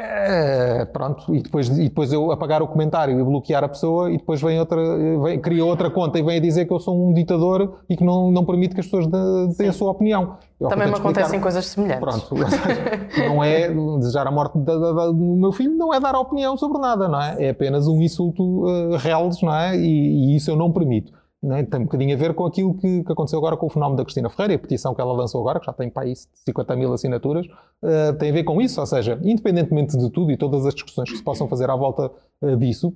[0.00, 4.16] É, pronto, e depois, e depois eu apagar o comentário e bloquear a pessoa e
[4.16, 4.80] depois vem outra,
[5.24, 8.04] vem, cria outra conta e vem a dizer que eu sou um ditador e que
[8.04, 9.08] não, não permite que as pessoas
[9.56, 10.36] deem a sua opinião.
[10.60, 11.98] Eu Também me acontecem coisas semelhantes.
[11.98, 12.34] Pronto,
[13.28, 16.56] não é desejar a morte da, da, da, do meu filho, não é dar opinião
[16.56, 17.46] sobre nada, não é?
[17.46, 19.76] É apenas um insulto uh, reles, não é?
[19.76, 21.12] E, e isso eu não permito.
[21.42, 21.64] Né?
[21.64, 24.04] Tem um bocadinho a ver com aquilo que, que, aconteceu agora com o fenómeno da
[24.04, 26.92] Cristina Ferreira a petição que ela lançou agora, que já tem para aí 50 mil
[26.92, 28.80] assinaturas, uh, tem a ver com isso.
[28.80, 32.10] Ou seja, independentemente de tudo e todas as discussões que se possam fazer à volta
[32.42, 32.92] uh, disso,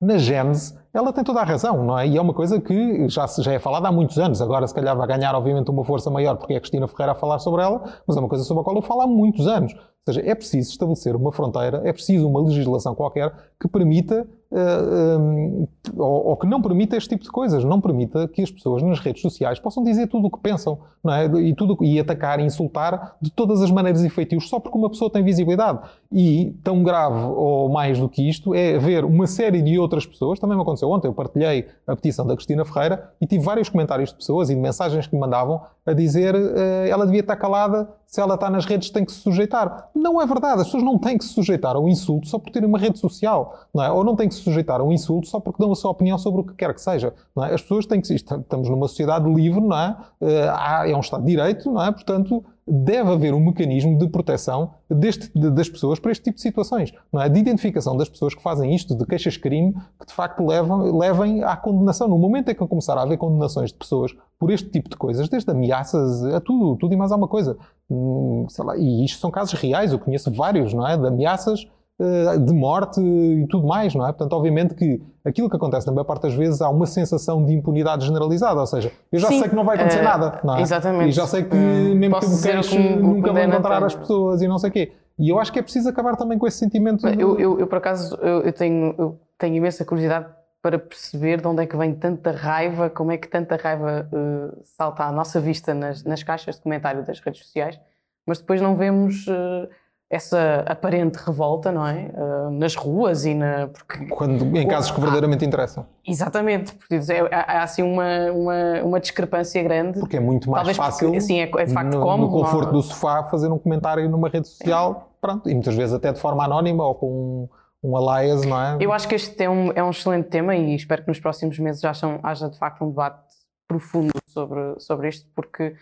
[0.00, 2.06] na Gênese, ela tem toda a razão, não é?
[2.06, 4.42] E é uma coisa que já, já é falada há muitos anos.
[4.42, 7.14] Agora, se calhar, vai ganhar, obviamente, uma força maior porque é a Cristina Ferreira a
[7.14, 9.72] falar sobre ela, mas é uma coisa sobre a qual eu falo há muitos anos.
[10.04, 14.56] Ou seja, é preciso estabelecer uma fronteira, é preciso uma legislação qualquer que permita uh,
[14.56, 18.42] eh, um, eh, ou, ou, que não permita este tipo de coisas, não permita que
[18.42, 21.26] as pessoas nas redes sociais possam dizer tudo o que pensam, não é?
[21.40, 24.90] E, tudo, e atacar e insultar de todas as maneiras e feitios só porque uma
[24.90, 25.78] pessoa tem visibilidade.
[26.10, 30.40] E tão grave ou mais do que isto é ver uma série de outras pessoas,
[30.40, 34.10] também me aconteceu ontem, eu partilhei a petição da Cristina Ferreira e tive vários comentários
[34.10, 37.88] de pessoas e de mensagens que me mandavam a dizer uh, ela devia estar calada,
[38.12, 39.88] se ela está nas redes tem que se sujeitar.
[39.94, 42.50] Não é verdade, as pessoas não têm que se sujeitar a um insulto só por
[42.50, 43.90] terem uma rede social, não é?
[43.90, 46.18] Ou não têm que se sujeitar a um insulto só porque dão a sua opinião
[46.18, 47.54] sobre o que quer que seja, não é?
[47.54, 48.12] As pessoas têm que...
[48.12, 49.96] Estamos numa sociedade livre, não é?
[50.20, 51.90] Uh, é um Estado de Direito, não é?
[51.90, 56.42] Portanto, deve haver um mecanismo de proteção deste, de, das pessoas para este tipo de
[56.42, 57.30] situações, não é?
[57.30, 61.56] De identificação das pessoas que fazem isto, de queixas-crime, que de facto levam, levem à
[61.56, 62.08] condenação.
[62.08, 65.28] No momento em que começar a haver condenações de pessoas por este tipo de coisas,
[65.28, 67.56] desde ameaças a tudo, tudo e mais alguma coisa.
[67.88, 70.96] Hum, lá, e isto são casos reais, eu conheço vários, não é?
[70.96, 71.62] De ameaças
[72.00, 74.08] uh, de morte e tudo mais, não é?
[74.08, 77.52] Portanto, obviamente que aquilo que acontece na maior parte das vezes há uma sensação de
[77.54, 80.56] impunidade generalizada, ou seja, eu já Sim, sei que não vai acontecer uh, nada, não
[80.56, 80.62] é?
[80.62, 81.10] Exatamente.
[81.10, 84.48] E já sei que uh, mesmo que me queixo, nunca vou encontrar as pessoas e
[84.48, 84.92] não sei o quê.
[85.20, 87.06] E eu acho que é preciso acabar também com esse sentimento.
[87.06, 90.26] Eu, eu, eu por acaso, eu, eu tenho, eu tenho imensa curiosidade
[90.62, 94.62] para perceber de onde é que vem tanta raiva, como é que tanta raiva uh,
[94.64, 97.78] salta à nossa vista nas, nas, caixas de comentário das redes sociais,
[98.24, 99.68] mas depois não vemos uh,
[100.08, 102.12] essa aparente revolta, não é?
[102.14, 103.66] Uh, nas ruas e na.
[103.66, 105.84] Porque, Quando, em casos que verdadeiramente interessam.
[106.06, 109.98] Exatamente, porque é, há, há, assim uma, uma, uma, discrepância grande.
[109.98, 112.40] Porque é muito mais Talvez fácil, porque, assim, é, é de facto no, cómodo, no
[112.40, 112.74] conforto não...
[112.74, 116.44] do sofá, fazer um comentário numa rede social, pronto, e muitas vezes até de forma
[116.44, 117.48] anónima ou com um
[117.82, 118.78] um alliance, não é?
[118.80, 121.58] Eu acho que este é um, é um excelente tema e espero que nos próximos
[121.58, 123.20] meses haja, haja de facto um debate
[123.66, 125.74] profundo sobre, sobre isto, porque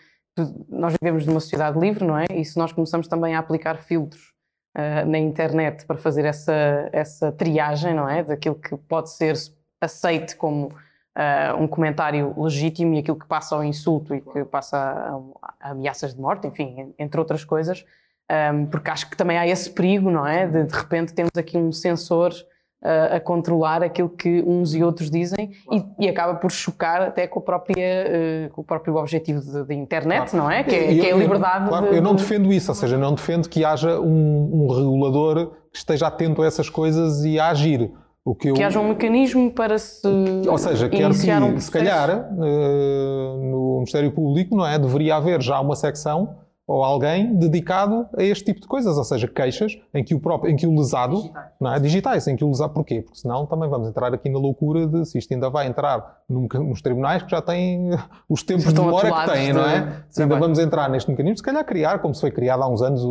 [0.69, 2.25] nós vivemos numa sociedade livre, não é?
[2.33, 4.33] E se nós começamos também a aplicar filtros
[4.75, 8.23] uh, na internet para fazer essa, essa triagem, não é?
[8.23, 9.35] Daquilo que pode ser
[9.79, 14.77] aceite como uh, um comentário legítimo e aquilo que passa ao insulto e que passa
[14.77, 17.85] a, a ameaças de morte, enfim, entre outras coisas
[18.31, 20.47] um, porque acho que também há esse perigo, não é?
[20.47, 25.09] De de repente temos aqui um sensor uh, a controlar aquilo que uns e outros
[25.09, 29.73] dizem e, e acaba por chocar até com, própria, uh, com o próprio objetivo da
[29.73, 30.45] internet, claro.
[30.45, 30.63] não é?
[30.63, 31.65] Que é, que é a liberdade.
[31.65, 34.67] Eu, claro, de, eu não defendo isso, ou seja, não defendo que haja um, um
[34.67, 37.91] regulador que esteja atento a essas coisas e a agir.
[38.23, 38.53] O que, eu...
[38.53, 40.07] que haja um mecanismo para se.
[40.47, 44.77] Ou seja, quero que, um se calhar, uh, no Ministério Público, não é?
[44.77, 46.40] Deveria haver já uma secção
[46.71, 50.51] ou alguém dedicado a este tipo de coisas, ou seja, queixas em que o próprio,
[50.51, 51.79] em que o lesado, digitais, não é?
[51.79, 53.01] digitais em que o lesado, porquê?
[53.01, 56.47] Porque senão também vamos entrar aqui na loucura de se isto ainda vai entrar num,
[56.63, 57.89] nos tribunais que já têm
[58.29, 60.03] os tempos de demora que têm, não é?
[60.09, 62.81] Se ainda vamos entrar neste mecanismo, se calhar criar, como se foi criado há uns
[62.81, 63.01] anos,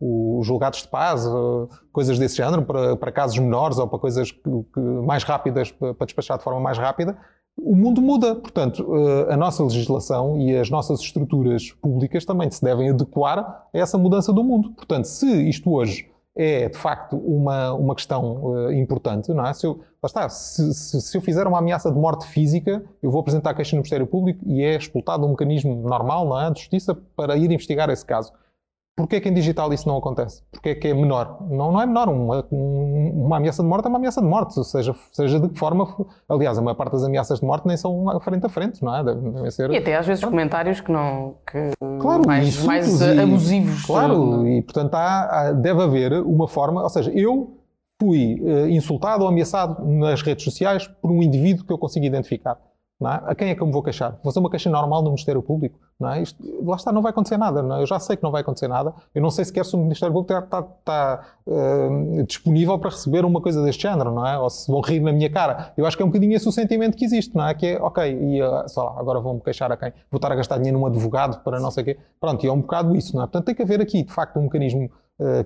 [0.00, 1.26] os julgados de paz,
[1.92, 4.40] coisas desse género, para, para casos menores ou para coisas que,
[4.72, 7.18] que mais rápidas, para despachar de forma mais rápida,
[7.60, 8.34] o mundo muda.
[8.34, 13.68] Portanto, eh, a nossa legislação e as nossas estruturas públicas também se devem adequar a
[13.72, 14.70] essa mudança do mundo.
[14.70, 19.52] Portanto, se isto hoje é de facto uma, uma questão uh, importante, não é?
[19.52, 23.20] Se eu, está, se, se, se, eu fizer uma ameaça de morte física, eu vou
[23.20, 26.48] apresentar a queixa no Ministério Público e é expultado um mecanismo normal, não é?
[26.52, 28.32] De justiça para ir investigar esse caso.
[28.98, 30.42] Porquê que em digital isso não acontece?
[30.50, 31.38] Porquê que é menor?
[31.48, 32.08] Não, não é menor.
[32.08, 35.86] Uma, uma ameaça de morte é uma ameaça de morte, seja, seja de que forma.
[36.28, 39.04] Aliás, a maior parte das ameaças de morte nem são frente a frente, não é?
[39.04, 39.70] Devem ser...
[39.70, 41.36] E até às vezes comentários que não.
[41.46, 43.86] Que claro, mais, mais e, abusivos.
[43.86, 44.48] Claro, não?
[44.48, 46.82] e portanto há, deve haver uma forma.
[46.82, 47.56] Ou seja, eu
[48.00, 52.58] fui uh, insultado ou ameaçado nas redes sociais por um indivíduo que eu consigo identificar.
[53.00, 53.30] É?
[53.30, 54.10] A quem é que eu me vou queixar?
[54.10, 55.78] Vou fazer uma queixa normal no Ministério Público?
[56.00, 56.20] Não é?
[56.20, 57.60] Isto, lá está, não vai acontecer nada.
[57.76, 57.82] É?
[57.82, 58.92] Eu já sei que não vai acontecer nada.
[59.14, 63.40] Eu não sei sequer se o Ministério Público está, está, uh, disponível para receber uma
[63.40, 64.36] coisa deste género, não é?
[64.36, 65.72] Ou se vão rir na minha cara.
[65.76, 67.54] Eu acho que é um bocadinho esse o sentimento que existe, não é?
[67.54, 69.92] Que é, ok, e uh, lá, agora vou-me queixar a quem?
[70.10, 71.98] Vou estar a gastar dinheiro num advogado para não sei o quê.
[72.20, 73.26] Pronto, e é um bocado isso, não é?
[73.26, 74.90] Portanto, tem que haver aqui, de facto, um mecanismo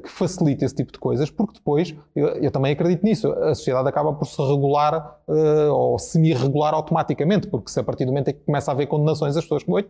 [0.03, 3.89] que facilite esse tipo de coisas, porque depois, eu, eu, também acredito nisso, a sociedade
[3.89, 8.35] acaba por se regular uh, ou semi-regular automaticamente, porque se a partir do momento em
[8.35, 9.89] que começa a haver condenações, as pessoas oi,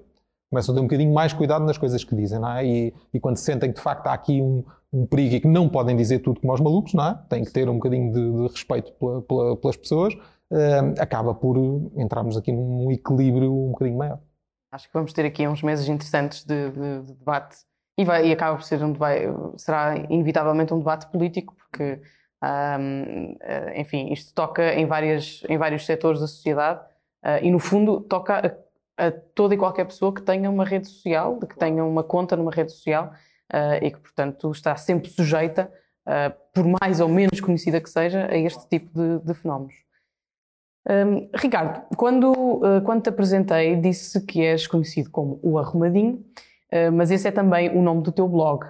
[0.49, 2.65] começam a ter um bocadinho mais cuidado nas coisas que dizem, não é?
[2.65, 5.69] E, e quando sentem que de facto há aqui um, um, perigo e que não
[5.69, 7.19] podem dizer tudo como aos malucos, não é?
[7.29, 11.57] Têm que ter um bocadinho de, de respeito pela, pela, pelas pessoas, uh, acaba por
[11.97, 14.21] entrarmos aqui num equilíbrio um bocadinho maior.
[14.71, 17.57] Acho que vamos ter aqui uns meses interessantes de, de, de debate
[17.97, 19.25] e, vai, e acaba por ser um debate,
[19.57, 22.01] será inevitavelmente um debate político, porque,
[22.43, 26.81] um, eh, enfim, isto toca em, várias, em vários setores da sociedade
[27.25, 28.57] uh, e, no fundo, toca
[28.97, 32.37] a, a, toda e qualquer pessoa que tenha uma rede social, que tenha uma conta
[32.37, 33.13] numa rede social
[33.53, 35.71] uh, e que, portanto, está sempre sujeita,
[36.07, 39.75] uh, por mais ou menos conhecida que seja, a este tipo de, de fenómenos.
[40.89, 46.25] Um, Ricardo, quando, quando te apresentei, disse que és conhecido como o Arrumadinho.
[46.73, 48.65] Eh, mas esse é também o nome do teu blog.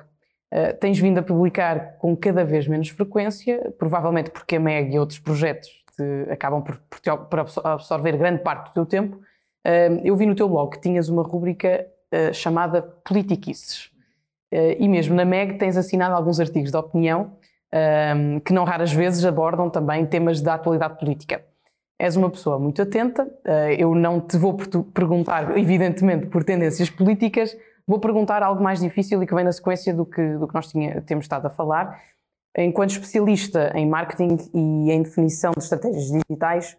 [0.53, 4.99] Uh, tens vindo a publicar com cada vez menos frequência, provavelmente porque a MEG e
[4.99, 9.17] outros projetos te, acabam por, por, por, absorver grande parte do teu tempo.
[9.17, 11.87] Uh, eu vi no teu blog que tinhas uma rúbrica
[12.35, 13.91] chamada Politiquices.
[14.53, 17.39] e mesmo na MEG tens assinado alguns artigos de opinião
[18.45, 21.43] que não raras vezes abordam também temas da atualidade política.
[21.99, 23.27] És uma pessoa muito atenta,
[23.79, 24.59] eu não te vou
[24.93, 27.57] perguntar, evidentemente, por tendências políticas,
[27.93, 30.67] Vou perguntar algo mais difícil e que vem na sequência do que, do que nós
[30.67, 32.01] tinha, temos estado a falar.
[32.57, 36.75] Enquanto especialista em marketing e em definição de estratégias digitais,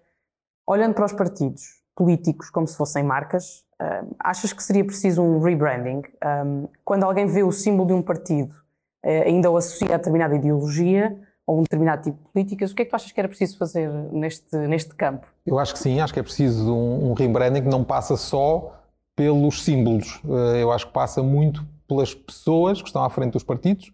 [0.67, 1.62] olhando para os partidos
[1.95, 6.02] políticos como se fossem marcas, uh, achas que seria preciso um rebranding?
[6.26, 8.56] Um, quando alguém vê o símbolo de um partido,
[9.06, 12.82] uh, ainda o associa a determinada ideologia ou um determinado tipo de políticas, o que
[12.82, 15.28] é que tu achas que era preciso fazer neste, neste campo?
[15.45, 18.83] Eu acho que sim, acho que é preciso um, um rebranding que não passa só
[19.15, 20.19] pelos símbolos.
[20.23, 23.91] Uh, eu acho que passa muito pelas pessoas que estão à frente dos partidos,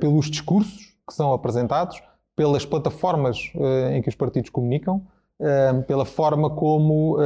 [0.00, 2.00] pelos discursos que são apresentados,
[2.34, 3.52] pelas plataformas
[3.92, 5.02] em que os partidos comunicam,
[5.86, 7.18] pela forma como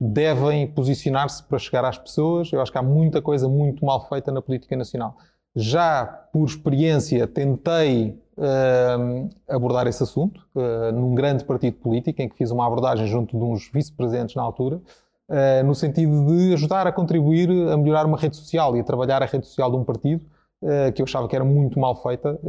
[0.00, 2.50] devem posicionar-se para chegar às pessoas.
[2.50, 5.16] Eu acho que há muita coisa muito mal feita na política nacional.
[5.54, 8.18] Já por experiência tentei
[9.48, 10.40] abordar esse assunto
[10.94, 14.80] num grande partido político em que fiz uma abordagem junto de uns vice-presidentes na altura,
[15.28, 19.22] uh, no sentido de ajudar a contribuir a melhorar uma rede social e a trabalhar
[19.22, 20.24] a rede social de um partido
[20.94, 22.40] que eu achava que era muito mal feita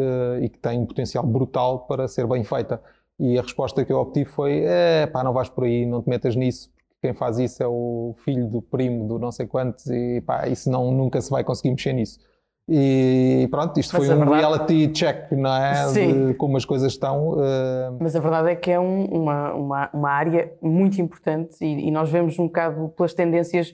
[0.42, 2.82] e que tem um potencial brutal para ser bem feita.
[3.20, 6.10] E a resposta que eu obtive foi: é, pá, não vais por aí, não te
[6.10, 6.70] metas nisso,
[7.02, 10.70] quem faz isso é o filho do primo do não sei quantos e pá, isso
[10.72, 12.20] não, nunca se vai conseguir mexer nisso.
[12.68, 14.40] E pronto, isto Mas foi um verdade...
[14.40, 15.88] reality check, não é?
[15.90, 16.28] Sim.
[16.28, 17.34] De como as coisas estão.
[17.34, 17.98] Uh...
[18.00, 21.92] Mas a verdade é que é um, uma, uma, uma área muito importante e, e
[21.92, 23.72] nós vemos um bocado pelas tendências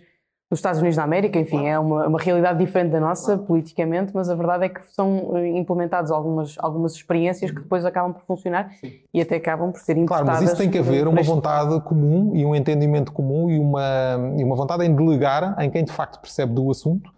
[0.49, 4.30] dos Estados Unidos da América, enfim, é uma, uma realidade diferente da nossa politicamente, mas
[4.30, 8.69] a verdade é que são eh, implementadas algumas, algumas experiências que depois acabam por funcionar
[8.82, 8.91] Sim.
[9.13, 10.25] e até acabam por ser importadas.
[10.25, 14.36] Claro, mas isso tem que haver uma vontade comum e um entendimento comum e uma,
[14.38, 17.10] e uma vontade em delegar em quem de facto percebe do assunto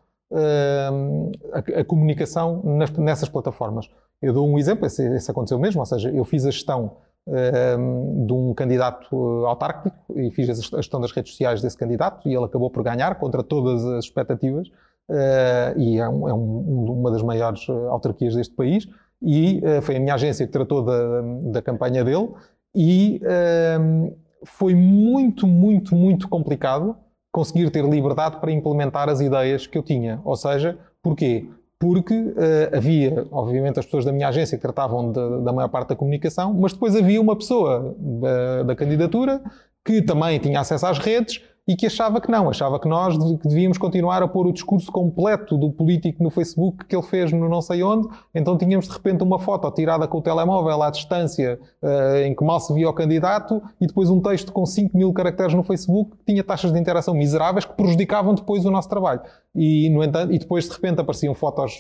[1.54, 3.90] a, a, comunicação nas, nessas plataformas.
[4.22, 8.26] Eu dou um exemplo, esse, esse aconteceu mesmo, ou seja, eu fiz a gestão Ehm,
[8.26, 12.36] de um candidato eh, autárquico e fiz a gestão das redes sociais desse candidato e
[12.36, 14.68] ele acabou por ganhar contra todas as expectativas
[15.08, 18.90] uh, e é, um, é um, uma das maiores eh, autarquias deste país
[19.22, 21.22] e uh, foi a minha agência que tratou da,
[21.54, 22.30] da campanha dele
[22.76, 26.98] e uh, foi muito, muito, muito complicado
[27.34, 30.22] conseguir ter liberdade para implementar as ideias que eu tinha.
[30.24, 31.48] Ou seja, porquê?
[31.84, 35.90] porque uh, havia, obviamente, as pessoas da minha agência que tratavam de, da maior parte
[35.90, 39.42] da comunicação, mas depois havia uma pessoa da, da candidatura
[39.84, 43.78] que também tinha acesso às redes e que achava que não, achava que nós devíamos
[43.78, 47.62] continuar a pôr o discurso completo do político no Facebook que ele fez no não
[47.62, 52.18] sei onde, então tínhamos de repente uma foto tirada com o telemóvel à distância uh,
[52.26, 55.54] em que mal se via o candidato e depois um texto com 5 mil caracteres
[55.54, 59.22] no Facebook que tinha taxas de interação miseráveis que prejudicavam depois o nosso trabalho.
[59.56, 61.80] E, no entanto, e depois de repente apareciam fotos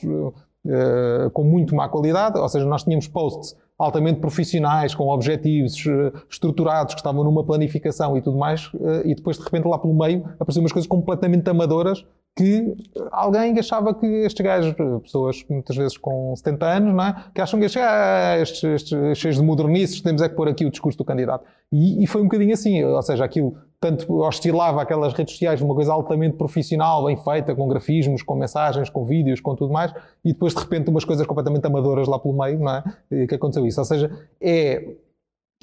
[0.65, 6.11] uh, com muito má qualidade, ou seja, nós tínhamos posts altamente profissionais, com objetivos eh,
[6.29, 9.93] estruturados, que estavam numa planificação e tudo mais, eh, e depois de repente lá pelo
[9.93, 12.75] meio apareciam umas coisas completamente amadoras que
[13.11, 17.25] alguém achava que estes gajos, pessoas muitas vezes com 70 anos, não é?
[17.33, 20.65] que acham que estes, ah, estes, estes cheios de modernices, temos é que pôr aqui
[20.65, 21.45] o discurso do candidato.
[21.71, 25.75] E, e, foi um bocadinho assim, ou seja, aquilo tanto oscilava aquelas redes sociais uma
[25.75, 29.93] coisa altamente profissional, bem feita, com grafismos, com mensagens, com vídeos, com tudo mais,
[30.23, 32.83] e depois de repente umas coisas completamente amadoras lá pelo meio, não é?
[33.11, 33.79] E que aconteceu isso.
[33.79, 34.09] Ou seja,
[34.41, 34.95] é,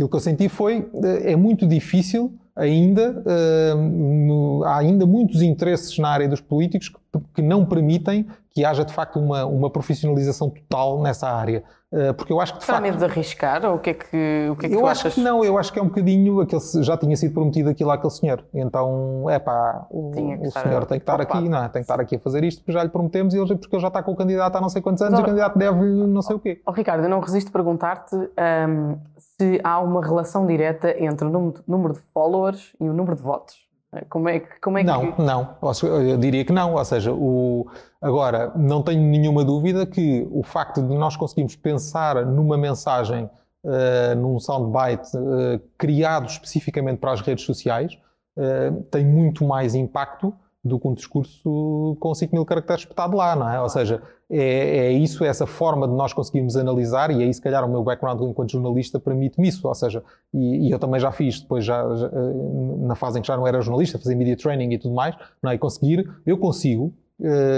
[0.00, 0.88] aquilo que eu senti foi,
[1.24, 7.20] é muito difícil ainda, uh, no, há ainda muitos interesses na área dos políticos que,
[7.34, 11.62] que, não permitem que haja de facto uma, uma profissionalização total nessa área.
[11.92, 12.84] Uh, porque eu acho que de Está facto.
[12.84, 13.64] medo de arriscar?
[13.64, 15.14] Ou o que é que, o que, é que eu acho achas?
[15.14, 16.40] que não, eu acho que é um bocadinho.
[16.40, 18.44] Aquele, já tinha sido prometido aquilo àquele senhor.
[18.54, 21.68] Então, é pá, o, o senhor tem que estar aqui, não é?
[21.68, 23.82] Tem que estar aqui a fazer isto porque já lhe prometemos e ele, porque ele
[23.82, 26.22] já está com o candidato há não sei quantos anos e o candidato deve não
[26.22, 26.60] sei o quê.
[26.64, 28.96] Oh, Ricardo, eu não resisto a perguntar-te um,
[29.40, 33.56] se há uma relação direta entre o número, de followers e o número de votos.
[34.10, 35.22] Como é, como é não, que...
[35.22, 36.74] Não, eu diria que não.
[36.74, 37.66] Ou seja, o...
[38.02, 43.30] agora, não tenho nenhuma dúvida que o facto de nós conseguirmos pensar numa mensagem,
[43.64, 47.98] uh, num soundbite uh, criado especificamente para as redes sociais,
[48.36, 53.34] uh, tem muito mais impacto do que um discurso com 5 mil caracteres espetado lá,
[53.34, 53.60] não é?
[53.60, 57.40] Ou seja, é, é, isso, é essa forma de nós conseguirmos analisar, e aí se
[57.40, 61.10] calhar o meu background enquanto jornalista permite-me isso, ou seja, e, e, eu também já
[61.10, 64.36] fiz, depois já, já, eh, na fase em que já não era jornalista, fazer media
[64.36, 65.54] training e tudo mais, não é?
[65.54, 66.92] E conseguir, eu consigo,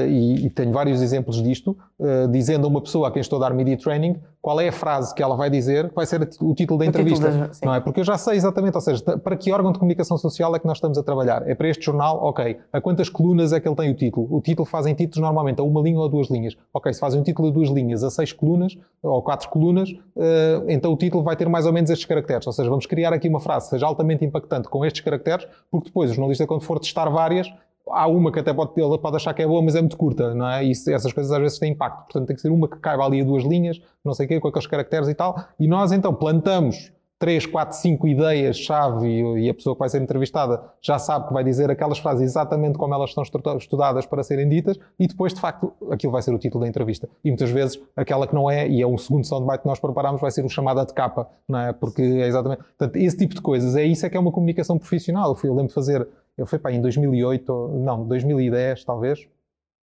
[0.08, 3.48] e, e, tenho vários exemplos disto, uh, dizendo a uma pessoa a quem estou a
[3.48, 6.52] dar media training qual é a frase que ela vai dizer que vai ser o
[6.52, 7.30] título da o entrevista.
[7.30, 7.80] Título da, não é?
[7.80, 10.66] Porque eu já sei exatamente, ou seja, para que órgão de comunicação social é que
[10.66, 11.48] nós estamos a trabalhar?
[11.48, 12.18] É para este jornal?
[12.24, 12.58] Ok.
[12.72, 14.26] A quantas colunas é que ele tem o título?
[14.28, 16.56] O título fazem títulos normalmente a uma linha ou a duas linhas.
[16.74, 20.64] Ok, se fazem um título a duas linhas a seis colunas ou quatro colunas, uh,
[20.66, 22.44] então o título vai ter mais ou menos estes caracteres.
[22.44, 25.86] Ou seja, vamos criar aqui uma frase que seja altamente impactante com estes caracteres, porque
[25.86, 27.46] depois o jornalista, quando for testar várias,
[27.88, 30.34] há uma que até pode, ele pode achar que é boa, mas é muito curta,
[30.34, 30.64] não é?
[30.64, 32.04] E essas coisas às vezes têm impacto.
[32.04, 34.40] Portanto, tem que ser uma que caiba ali a duas linhas, não sei o quê,
[34.40, 35.36] com aqueles caracteres e tal.
[35.58, 36.92] E nós então plantamos
[37.22, 41.32] 3, 4, 5 ideias-chave e, e a pessoa que vai ser entrevistada já sabe que
[41.32, 43.22] vai dizer aquelas frases exatamente como elas estão
[43.56, 47.08] estudadas para serem ditas e depois, de facto, aquilo vai ser o título da entrevista.
[47.22, 50.20] E muitas vezes aquela que não é, e é um segundo soundbite que nós preparamos,
[50.20, 51.72] vai ser o chamada de capa, não é?
[51.72, 52.64] Porque é exatamente.
[52.64, 55.28] Portanto, esse tipo de coisas, é isso é que é uma comunicação profissional.
[55.28, 56.04] Eu, fui, eu lembro de fazer,
[56.36, 59.28] eu fui para em 2008, não, 2010 talvez,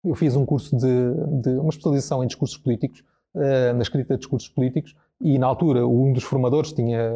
[0.04, 3.02] eu fiz um curso de, de uma especialização em discursos políticos,
[3.34, 7.12] uh, na escrita de discursos políticos, e na altura um dos formadores tinha,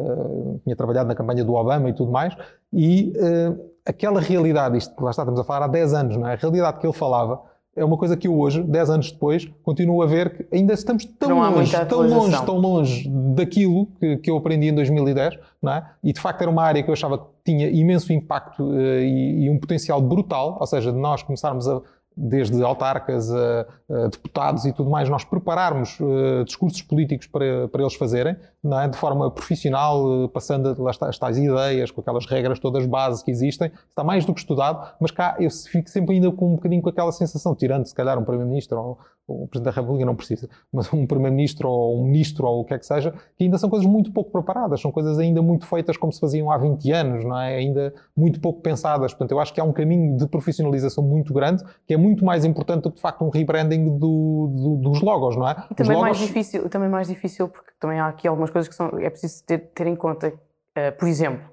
[0.63, 2.35] tinha trabalhado na campanha do Obama e tudo mais,
[2.71, 6.33] e uh, aquela realidade, isto lá está, estamos a falar há 10 anos, não é?
[6.33, 7.41] a realidade que ele falava
[7.75, 11.05] é uma coisa que eu hoje, 10 anos depois, continuo a ver que ainda estamos
[11.05, 15.89] tão longe, tão longe, tão longe daquilo que, que, eu aprendi em 2010, não é?
[16.03, 19.45] E de facto era uma área que eu achava que tinha imenso impacto uh, e,
[19.45, 21.81] e, um potencial brutal, ou seja, de nós começarmos a,
[22.15, 27.81] desde autarcas a, a, deputados e tudo mais, nós prepararmos uh, discursos políticos para, para
[27.81, 28.35] eles fazerem,
[28.65, 28.87] é?
[28.87, 33.71] de forma profissional, uh, passando as tais ideias, com aquelas regras todas base que existem,
[33.89, 36.89] está mais do que estudado, mas cá eu fico sempre ainda com um bocadinho com
[36.89, 38.97] aquela sensação, tirando se calhar um Primeiro-Ministro ou,
[39.29, 42.73] o Presidente da República não precisa, mas um Primeiro-Ministro ou um Ministro ou o que
[42.73, 45.95] é que seja, que ainda são coisas muito pouco preparadas, são coisas ainda muito feitas
[45.97, 47.55] como se faziam há 20 anos, não é?
[47.55, 49.13] Ainda muito pouco pensadas.
[49.13, 52.45] Portanto, eu acho que há um caminho de profissionalização muito grande, que é muito mais
[52.45, 55.55] importante do que de facto um rebranding do, do, dos logos, não é?
[55.69, 56.01] E também logos...
[56.01, 59.43] mais difícil, também mais difícil porque também há aqui algumas coisas que são, é preciso
[59.45, 60.29] ter, ter em conta.
[60.29, 61.49] Uh, por exemplo,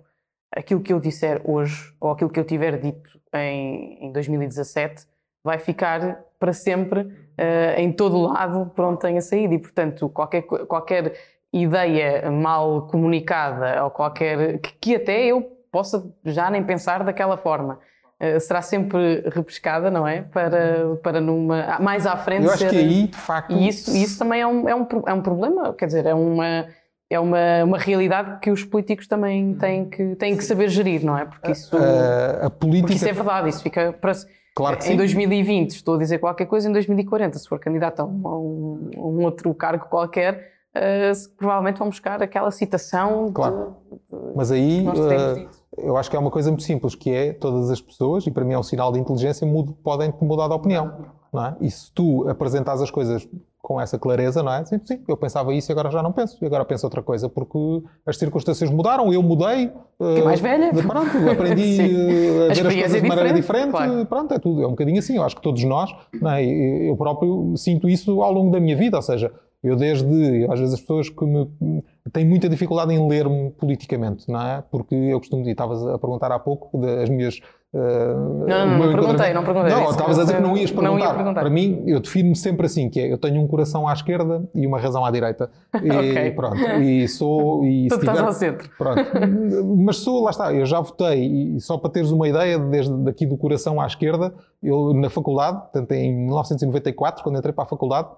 [0.55, 5.07] aquilo que eu disser hoje ou aquilo que eu tiver dito em, em 2017
[5.45, 10.43] vai ficar para sempre uh, em todo lado por onde tenha saído e, portanto, qualquer,
[10.43, 11.15] qualquer
[11.53, 14.59] ideia mal comunicada ou qualquer.
[14.59, 17.79] Que, que até eu possa já nem pensar daquela forma.
[18.21, 20.23] Uh, será sempre repescada, não é?
[20.23, 21.79] Para, para numa.
[21.81, 22.47] mais à frente.
[22.47, 22.71] Eu acho ser...
[22.71, 23.53] que aí, de facto.
[23.53, 26.67] E isso, isso também é um, é, um, é um problema, quer dizer, é uma.
[27.09, 31.17] É uma, uma realidade que os políticos também têm que, têm que saber gerir, não
[31.17, 31.25] é?
[31.25, 32.93] Porque isso, a, a política...
[32.93, 34.13] isso é verdade, isso fica para,
[34.57, 34.97] Claro que em sim.
[34.97, 39.23] 2020 estou a dizer qualquer coisa, em 2040, se for candidato a um, a um
[39.23, 43.31] outro cargo qualquer, uh, provavelmente vão buscar aquela citação.
[43.35, 43.77] Claro.
[43.85, 45.49] De, de, Mas aí uh,
[45.79, 48.45] eu acho que é uma coisa muito simples, que é todas as pessoas, e para
[48.45, 49.47] mim é um sinal de inteligência,
[49.83, 51.07] podem mudar de opinião.
[51.33, 51.57] Não é?
[51.61, 53.29] E se tu apresentas as coisas
[53.67, 54.65] com essa clareza, não é?
[54.65, 56.39] Sim, sim, eu pensava isso e agora já não penso.
[56.41, 57.59] E agora penso outra coisa, porque
[58.07, 59.73] as circunstâncias mudaram, eu mudei.
[59.99, 60.71] Que uh, mais velha.
[60.73, 61.81] Pronto, aprendi
[62.49, 63.73] a, ver as coisas de maneira diferente.
[63.73, 64.07] Claro.
[64.07, 64.63] Pronto, é tudo.
[64.63, 65.17] É um bocadinho assim.
[65.17, 66.45] Eu acho que todos nós, não é?
[66.45, 68.99] eu próprio sinto isso ao longo da minha vida.
[68.99, 69.33] Ou seja,
[69.67, 71.49] eu desde, às vezes as pessoas que me
[72.13, 74.63] têm muita dificuldade em ler-me politicamente, não é?
[74.71, 77.41] Porque eu costumo, e estavas a perguntar há pouco, das minhas
[77.77, 79.71] Uh, não, não, não perguntei, não perguntei.
[79.71, 80.93] Não, estavas a dizer que não ias perguntar.
[80.93, 81.41] Não ia perguntar.
[81.41, 84.67] Para mim, eu defino-me sempre assim, que é, eu tenho um coração à esquerda e
[84.67, 85.51] uma razão à direita.
[85.83, 86.31] E okay.
[86.31, 87.67] pronto, e sou...
[87.67, 88.71] E tu estás ao centro.
[88.79, 89.03] Pronto.
[89.77, 93.27] Mas sou, lá está, eu já votei, e só para teres uma ideia, desde daqui
[93.27, 98.09] do coração à esquerda, eu na faculdade, portanto em 1994, quando entrei para a faculdade,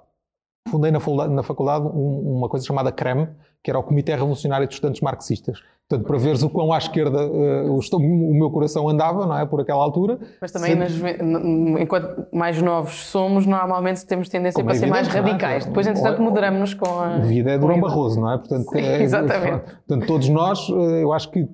[0.68, 3.28] fundei na, faculdade um, uma coisa chamada CREM,
[3.62, 5.60] que era o Comitê Revolucionário de Estudantes Marxistas.
[5.88, 9.46] Portanto, para veres o quão à esquerda uh, o, meu coração andava, não é?
[9.46, 10.18] Por aquela altura.
[10.38, 11.22] Mas também, sempre...
[11.22, 15.64] nas, enquanto mais novos somos, normalmente temos tendência Como para é ser mais radicais.
[15.64, 15.68] É?
[15.68, 17.14] Depois, entretanto, moderamos-nos com a.
[17.14, 18.36] A vida é Durão Barroso, não é?
[18.36, 19.62] Portanto, é, Exatamente.
[19.86, 21.48] Portanto, todos nós, eh, eu acho que,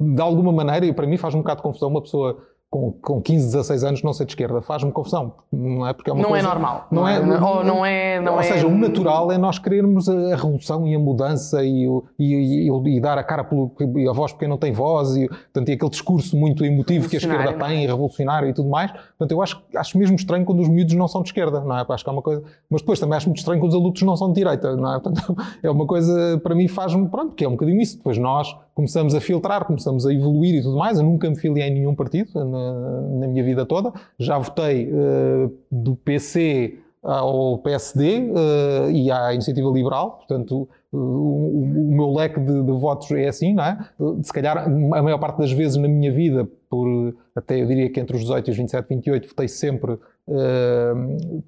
[0.00, 2.36] de alguma maneira, e para mim faz um bocado de confusão uma pessoa
[2.70, 4.60] com, com 15, 16 anos não ser de esquerda.
[4.60, 5.94] Faz-me confusão, não é?
[5.94, 6.86] Porque é uma não é coisa, é normal.
[6.90, 8.42] Não, é, não, ou não é, não ou é...
[8.42, 11.86] seja, o natural é nós querermos a, revolução e a mudança e,
[12.18, 15.28] e, e, e dar a cara pelo, e a voz porque não tem voz e,
[15.28, 18.92] portanto, e aquele discurso muito emotivo que a esquerda tem, revolucionário e tudo mais.
[18.92, 21.86] Portanto, eu acho, acho mesmo estranho quando os miúdos não são de esquerda, não é?
[21.88, 22.42] Acho que é uma coisa...
[22.68, 25.00] Mas depois também acho muito estranho quando os adultos não são de direita, não é?
[25.00, 27.08] Portanto, é uma coisa, para mim, faz-me...
[27.08, 27.96] Pronto, que é um bocadinho isso.
[27.96, 30.98] Depois nós começamos a filtrar, começamos a evoluir e tudo mais.
[30.98, 33.92] Eu nunca me filiei em nenhum partido na, na minha vida toda.
[34.18, 40.96] Já votei uh, do PC ao PSD uh, eh, e à Iniciativa Liberal, portanto, uh,
[40.98, 43.78] o, o, meu leque de, de, votos é assim, não é?
[44.22, 48.00] Se calhar, a maior parte das vezes na minha vida, por até eu diria que
[48.00, 49.98] entre os 18 e os 27, 28, votei sempre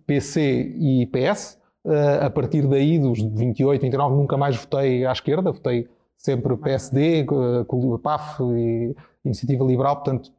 [0.07, 1.59] PC e PS.
[2.23, 7.99] a partir daí, dos 28, 29, nunca mais votei à esquerda, votei sempre PSD, o
[7.99, 8.95] PAF e
[9.25, 10.31] Iniciativa Liberal, portanto,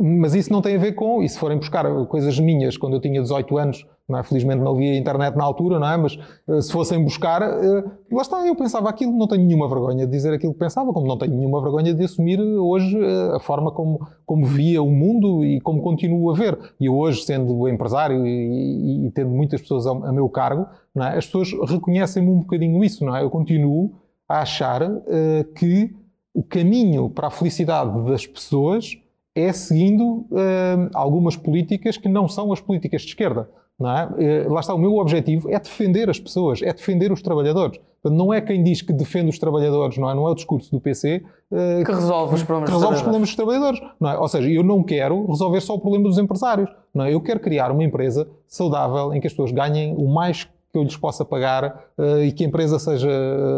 [0.00, 3.00] mas isso não tem a ver com, e se forem buscar coisas minhas, quando eu
[3.00, 4.22] tinha 18 anos, não é?
[4.24, 5.96] felizmente não havia internet na altura, não é?
[5.96, 6.18] mas
[6.48, 10.10] uh, se fossem buscar, uh, lá está, eu pensava aquilo, não tenho nenhuma vergonha de
[10.10, 13.70] dizer aquilo que pensava, como não tenho nenhuma vergonha de assumir hoje uh, a forma
[13.70, 16.58] como, como via o mundo e como continuo a ver.
[16.80, 20.66] E eu hoje, sendo empresário e, e, e tendo muitas pessoas a, a meu cargo,
[20.96, 21.18] é?
[21.18, 23.22] as pessoas reconhecem-me um bocadinho isso, não é?
[23.22, 23.92] Eu continuo
[24.28, 25.94] a achar uh, que
[26.34, 28.96] o caminho para a felicidade das pessoas
[29.34, 33.48] é seguindo uh, algumas políticas que não são as políticas de esquerda.
[33.78, 34.06] Não é?
[34.46, 37.80] Uh, lá está, o meu objetivo é defender as pessoas, é defender os trabalhadores.
[38.02, 40.14] Não é quem diz que defende os trabalhadores, não é?
[40.14, 43.28] Não é o discurso do PC uh, que resolve os problemas, que resolve os problemas
[43.28, 43.80] dos trabalhadores.
[44.00, 44.18] Não é?
[44.18, 46.70] Ou seja, eu não quero resolver só o problema dos empresários.
[46.94, 47.14] Não é?
[47.14, 50.82] Eu quero criar uma empresa saudável em que as pessoas ganhem o mais que eu
[50.82, 53.10] lhes possa pagar uh, e que a empresa seja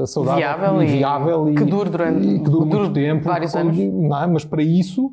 [0.06, 3.24] saudável viável e, viável e, que dure durante e que dure, muito tempo.
[3.24, 3.76] Vários anos.
[3.76, 4.26] Não é?
[4.26, 5.12] Mas para isso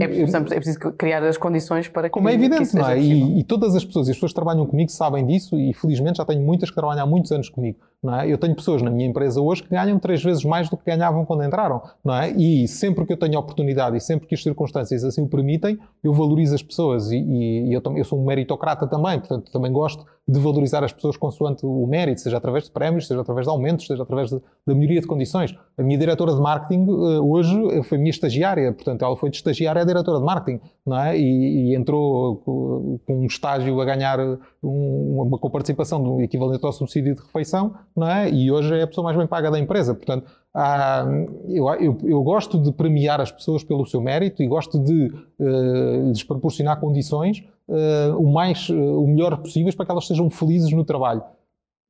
[0.00, 2.98] é preciso, é preciso, criar as condições para que Como é evidente, não é?
[2.98, 6.18] E, e, todas as pessoas, e as pessoas que trabalham comigo sabem disso e felizmente
[6.18, 8.30] já tenho muitas que trabalham há muitos anos comigo, não é?
[8.30, 11.24] Eu tenho pessoas na minha empresa hoje que ganham três vezes mais do que ganhavam
[11.24, 12.30] quando entraram, não é?
[12.30, 16.12] E sempre que eu tenho oportunidade e sempre que as circunstâncias assim o permitem, eu
[16.12, 20.38] valorizo as pessoas e, e, eu, eu, sou um meritocrata também, portanto também gosto de
[20.38, 24.02] valorizar as pessoas consoante o mérito, seja através de prémios, seja através de aumentos, seja
[24.02, 25.54] através da melhoria de condições.
[25.76, 29.69] A minha diretora de marketing uh, hoje foi minha estagiária, portanto ela foi de estagiária
[29.76, 31.18] a diretora de marketing, não é?
[31.18, 34.18] E, e entrou com, um estágio a ganhar
[34.62, 38.30] um, uma coparticipação do equivalente ao subsídio de refeição, não é?
[38.30, 41.06] E hoje é a pessoa mais bem paga da empresa, portanto ah,
[41.48, 45.06] eu, eu, eu, gosto de premiar as pessoas pelo seu mérito e gosto de
[45.38, 50.28] uh, lhes proporcionar condições uh, o, mais, uh, o melhor possíveis para que elas sejam
[50.28, 51.22] felizes no trabalho.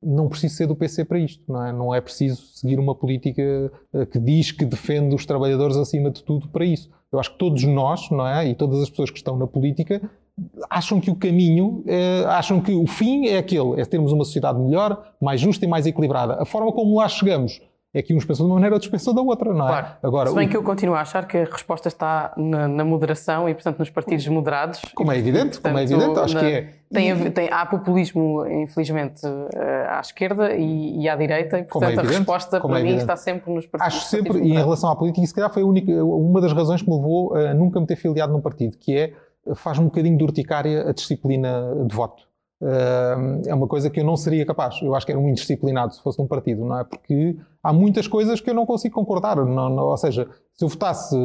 [0.03, 1.71] Não preciso ser do PC para isto, não é?
[1.71, 3.71] Não é preciso seguir uma política
[4.11, 6.89] que diz que defende os trabalhadores acima de tudo para isso.
[7.11, 8.47] Eu acho que todos nós, não é?
[8.47, 10.01] E todas as pessoas que estão na política
[10.69, 11.83] acham que o caminho,
[12.27, 15.85] acham que o fim é aquele, é termos uma sociedade melhor, mais justa e mais
[15.85, 16.41] equilibrada.
[16.41, 17.59] A forma como lá chegamos
[17.93, 19.69] é que uns pensam de uma maneira, outros pensam da outra, não é?
[19.69, 19.87] Claro.
[20.01, 20.49] Agora, Se bem o...
[20.49, 23.89] que eu continuo a achar que a resposta está na, na moderação e, portanto, nos
[23.89, 24.81] partidos moderados.
[24.95, 26.39] Como é evidente, portanto, como é evidente, acho na...
[26.39, 26.73] que é.
[26.91, 31.93] Tem, tem, há populismo, infelizmente, eh, à esquerda e, e à direita, e, portanto, é
[31.93, 34.89] evidente, a resposta para é mim está sempre nos partidos Acho sempre, e em relação
[34.89, 37.85] à política, se calhar foi única, uma das razões que me levou a nunca me
[37.85, 39.13] ter filiado num partido, que é,
[39.55, 42.30] faz um bocadinho de urticária a disciplina de voto
[43.45, 44.79] é uma coisa que eu não seria capaz.
[44.81, 46.83] Eu acho que era um indisciplinado se fosse num partido, não é?
[46.83, 49.37] Porque há muitas coisas que eu não consigo concordar.
[49.37, 51.17] Não, não, ou seja, se eu votasse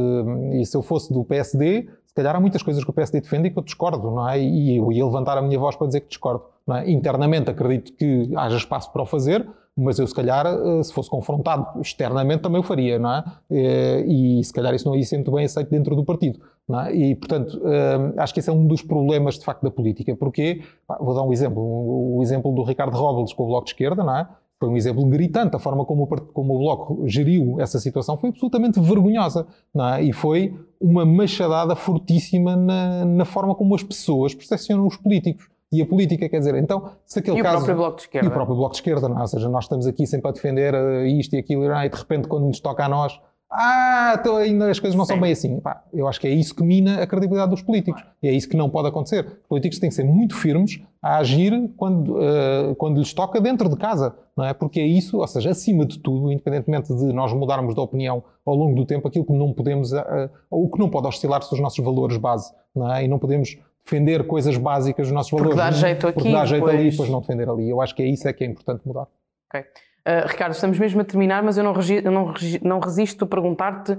[0.55, 3.49] e se eu fosse do PSD, se calhar há muitas coisas que o PSD defende
[3.49, 4.41] e que eu discordo, não é?
[4.41, 6.45] E eu ia levantar a minha voz para dizer que discordo.
[6.69, 6.91] É?
[6.91, 11.11] Internamente acredito que haja espaço para o fazer, mas eu se calhar, eh, se fosse
[11.11, 13.25] confrontado externamente, também o faria, não é?
[13.51, 16.41] Eh, e se calhar isso não ia ser muito bem aceito dentro do partido.
[16.87, 16.95] É?
[16.95, 20.17] E, portanto, eh, acho que esse é um dos problemas, de facto, da política.
[20.17, 20.63] Porque,
[20.99, 24.17] vou dar um exemplo, o exemplo do Ricardo Robles com o Bloco de Esquerda, não
[24.17, 24.27] é?
[24.59, 25.55] Foi um exemplo gritante.
[25.55, 29.47] A forma como o, como o Bloco geriu essa situação foi absolutamente vergonhosa.
[29.95, 30.03] É?
[30.03, 35.83] E foi uma machadada fortíssima na, na forma como as pessoas percepcionam os políticos e
[35.83, 37.57] a política, quer dizer, então, se aquele e caso...
[37.57, 38.27] o próprio Bloco de Esquerda.
[38.27, 39.21] E o próprio Bloco de Esquerda, não é?
[39.21, 42.29] Ou seja, nós estamos aqui sempre a defender eh, isto e aquilo, e de repente,
[42.29, 43.19] quando nos toca a nós,
[43.51, 45.13] ah, então ainda as coisas não Sim.
[45.15, 45.61] são bem assim.
[45.61, 48.03] Pá, eu acho que é isso que mina a credibilidade dos políticos.
[48.23, 49.25] E é isso que não pode acontecer.
[49.25, 53.69] Os políticos têm que ser muito firmes a agir quando, uh, quando lhes toca dentro
[53.69, 54.53] de casa, não é?
[54.53, 58.55] Porque é isso, ou seja, acima de tudo, independentemente de nós mudarmos de opinião ao
[58.55, 61.61] longo do tempo, aquilo que não podemos, uh, o que não pode oscilar são os
[61.61, 63.05] nossos valores base, não é?
[63.05, 63.57] E não podemos
[63.87, 65.81] defender coisas básicas dos nossos porque valores.
[65.81, 66.75] Dá jeito aqui, porque dá jeito depois...
[66.79, 67.71] ali e depois não defender ali.
[67.71, 69.07] Eu acho que é isso é que é importante mudar.
[69.49, 69.61] Ok.
[69.61, 73.93] Uh, Ricardo, estamos mesmo a terminar, mas eu não, eu não, não resisto a perguntar-te
[73.93, 73.99] uh,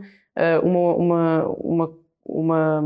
[0.64, 1.94] uma, uma, uma,
[2.26, 2.84] uma,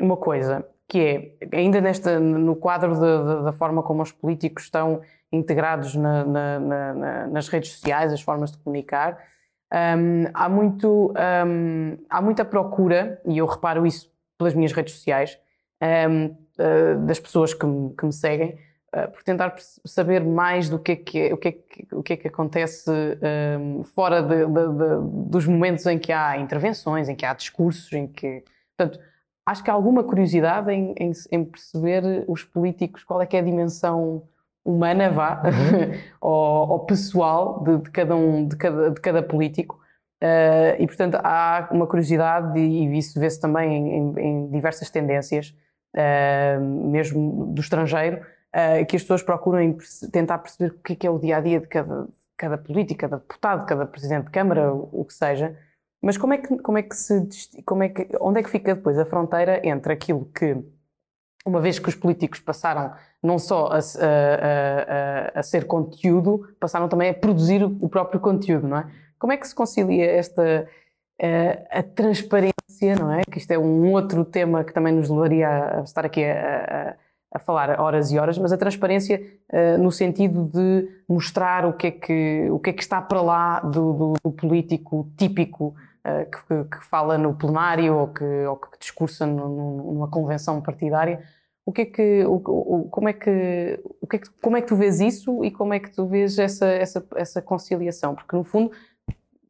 [0.00, 4.64] uma coisa, que é, ainda nesta, no quadro de, de, da forma como os políticos
[4.64, 9.18] estão integrados na, na, na, nas redes sociais, as formas de comunicar,
[9.72, 11.12] um, há, muito,
[11.46, 15.38] um, há muita procura, e eu reparo isso pelas minhas redes sociais,
[15.82, 18.58] um, uh, eh, das pessoas que me, que me seguem,
[18.94, 19.54] uh, por tentar
[19.84, 22.28] saber mais do que é que, é, o, que é que, o que, é que
[22.28, 22.90] acontece
[23.60, 27.92] um, fora de, de, de, dos momentos em que há intervenções, em que há discursos,
[27.92, 28.42] em que.
[28.76, 29.00] Portanto,
[29.46, 33.40] acho que há alguma curiosidade em, em, em perceber os políticos, qual é que é
[33.40, 34.28] a dimensão
[34.68, 35.98] humana, vá, uhum.
[36.20, 39.80] ou, ou, pessoal de, de, cada um, de cada, de cada político.
[40.22, 45.54] Uh, e portanto há uma curiosidade, e, e isso vê-se também em, em, diversas tendências,
[46.60, 49.76] mesmo do estrangeiro, uh, que as pessoas procuram
[50.12, 53.16] tentar perceber o que é, é o dia a dia de cada, cada político, cada
[53.16, 55.56] deputado, cada presidente de Câmara, o, o, que seja.
[56.02, 57.28] Mas como é que, como é que se.
[57.64, 60.56] Como é que, onde é que fica depois a fronteira entre aquilo que,
[61.44, 66.88] uma vez que os políticos passaram não só a, a, a, a ser conteúdo, passaram
[66.88, 68.90] também a produzir o próprio conteúdo, não é?
[69.18, 70.68] Como é que se concilia esta
[71.20, 71.82] a, a
[72.86, 73.22] não é?
[73.30, 76.96] Que isto é um outro tema que também nos levaria a estar aqui a,
[77.32, 79.20] a falar horas e horas, mas a transparência
[79.52, 83.20] uh, no sentido de mostrar o que é que, o que, é que está para
[83.20, 85.74] lá do, do, do político típico
[86.06, 90.60] uh, que, que, fala no plenário ou que, ou que discursa no, no, numa convenção
[90.62, 91.22] partidária.
[91.66, 94.62] O que é que, o, o, como, é que, o que, é que, como é
[94.62, 98.14] que tu vês isso e como é que tu vês essa, essa, essa conciliação?
[98.14, 98.72] Porque, no fundo,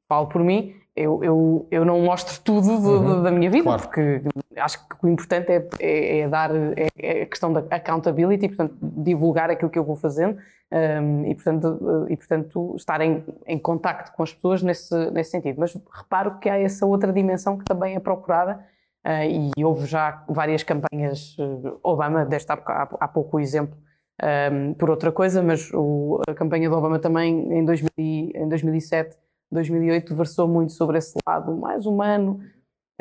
[0.09, 3.83] falo por mim, eu, eu, eu não mostro tudo uhum, da minha vida, claro.
[3.83, 4.23] porque
[4.57, 8.77] acho que o importante é, é, é dar é, é, a questão da accountability, portanto,
[8.81, 10.39] divulgar aquilo que eu vou fazendo
[10.71, 15.57] um, e, portanto, e, portanto, estar em, em contacto com as pessoas nesse, nesse sentido.
[15.59, 18.59] Mas reparo que há essa outra dimensão que também é procurada
[19.07, 21.37] uh, e houve já várias campanhas.
[21.39, 23.77] Uh, Obama, deste há, há, há pouco o exemplo.
[24.21, 29.17] Um, por outra coisa, mas o, a campanha do Obama também em, 2000, em 2007
[29.51, 32.41] 2008 versou muito sobre esse lado mais humano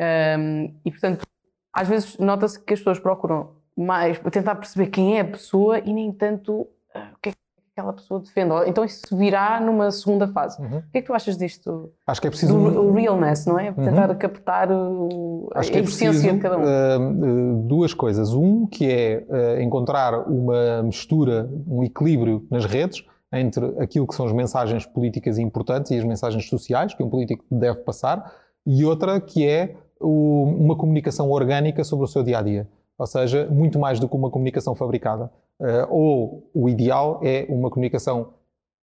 [0.00, 1.26] um, e, portanto,
[1.72, 5.78] às vezes nota-se que as pessoas procuram mais para tentar perceber quem é a pessoa
[5.78, 6.66] e nem tanto uh,
[7.14, 7.38] o que é que
[7.72, 8.52] aquela pessoa defende.
[8.66, 10.60] Então isso virá numa segunda fase.
[10.60, 10.78] Uhum.
[10.78, 11.92] O que é que tu achas disto?
[12.06, 12.52] Acho que é preciso...
[12.52, 13.70] Do, o realness, não é?
[13.70, 13.84] Uhum.
[13.84, 16.62] Tentar captar o, a, é essência de cada um.
[16.62, 18.32] Uh, duas coisas.
[18.32, 24.26] Um, que é uh, encontrar uma mistura, um equilíbrio nas redes, entre aquilo que são
[24.26, 28.32] as mensagens políticas importantes e as mensagens sociais que um político deve passar,
[28.66, 32.68] e outra que é o, uma comunicação orgânica sobre o seu dia a dia.
[32.98, 35.30] Ou seja, muito mais do que uma comunicação fabricada.
[35.60, 38.34] Uh, ou o ideal é uma comunicação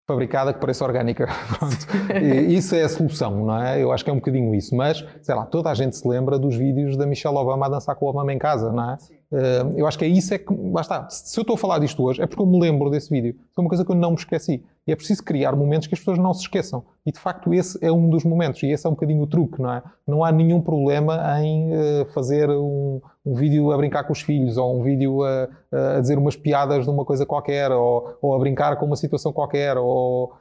[0.08, 1.28] fabricada que pareça orgânica.
[2.48, 3.84] isso é a solução, não é?
[3.84, 4.74] Eu acho que é um bocadinho isso.
[4.74, 7.96] Mas, sei lá, toda a gente se lembra dos vídeos da Michelle Obama a dançar
[7.96, 8.98] com o Obama em casa, não é?
[8.98, 9.16] Sim.
[9.30, 10.54] Uh, eu acho que é isso é que.
[10.72, 11.10] Lá está.
[11.10, 13.36] Se eu estou a falar disto hoje, é porque eu me lembro desse vídeo.
[13.54, 14.64] Foi uma coisa que eu não me esqueci.
[14.88, 16.86] E é preciso criar momentos que as pessoas não se esqueçam.
[17.06, 18.64] E de facto, esse é um dos momentos.
[18.64, 19.84] E esse é um bocadinho o truque, não é?
[20.08, 24.56] Não há nenhum problema em uh, fazer um, um, vídeo a brincar com os filhos,
[24.56, 25.50] ou um vídeo a,
[25.98, 29.34] a dizer umas piadas de uma coisa qualquer, ou, ou a brincar com uma situação
[29.34, 30.32] qualquer, ou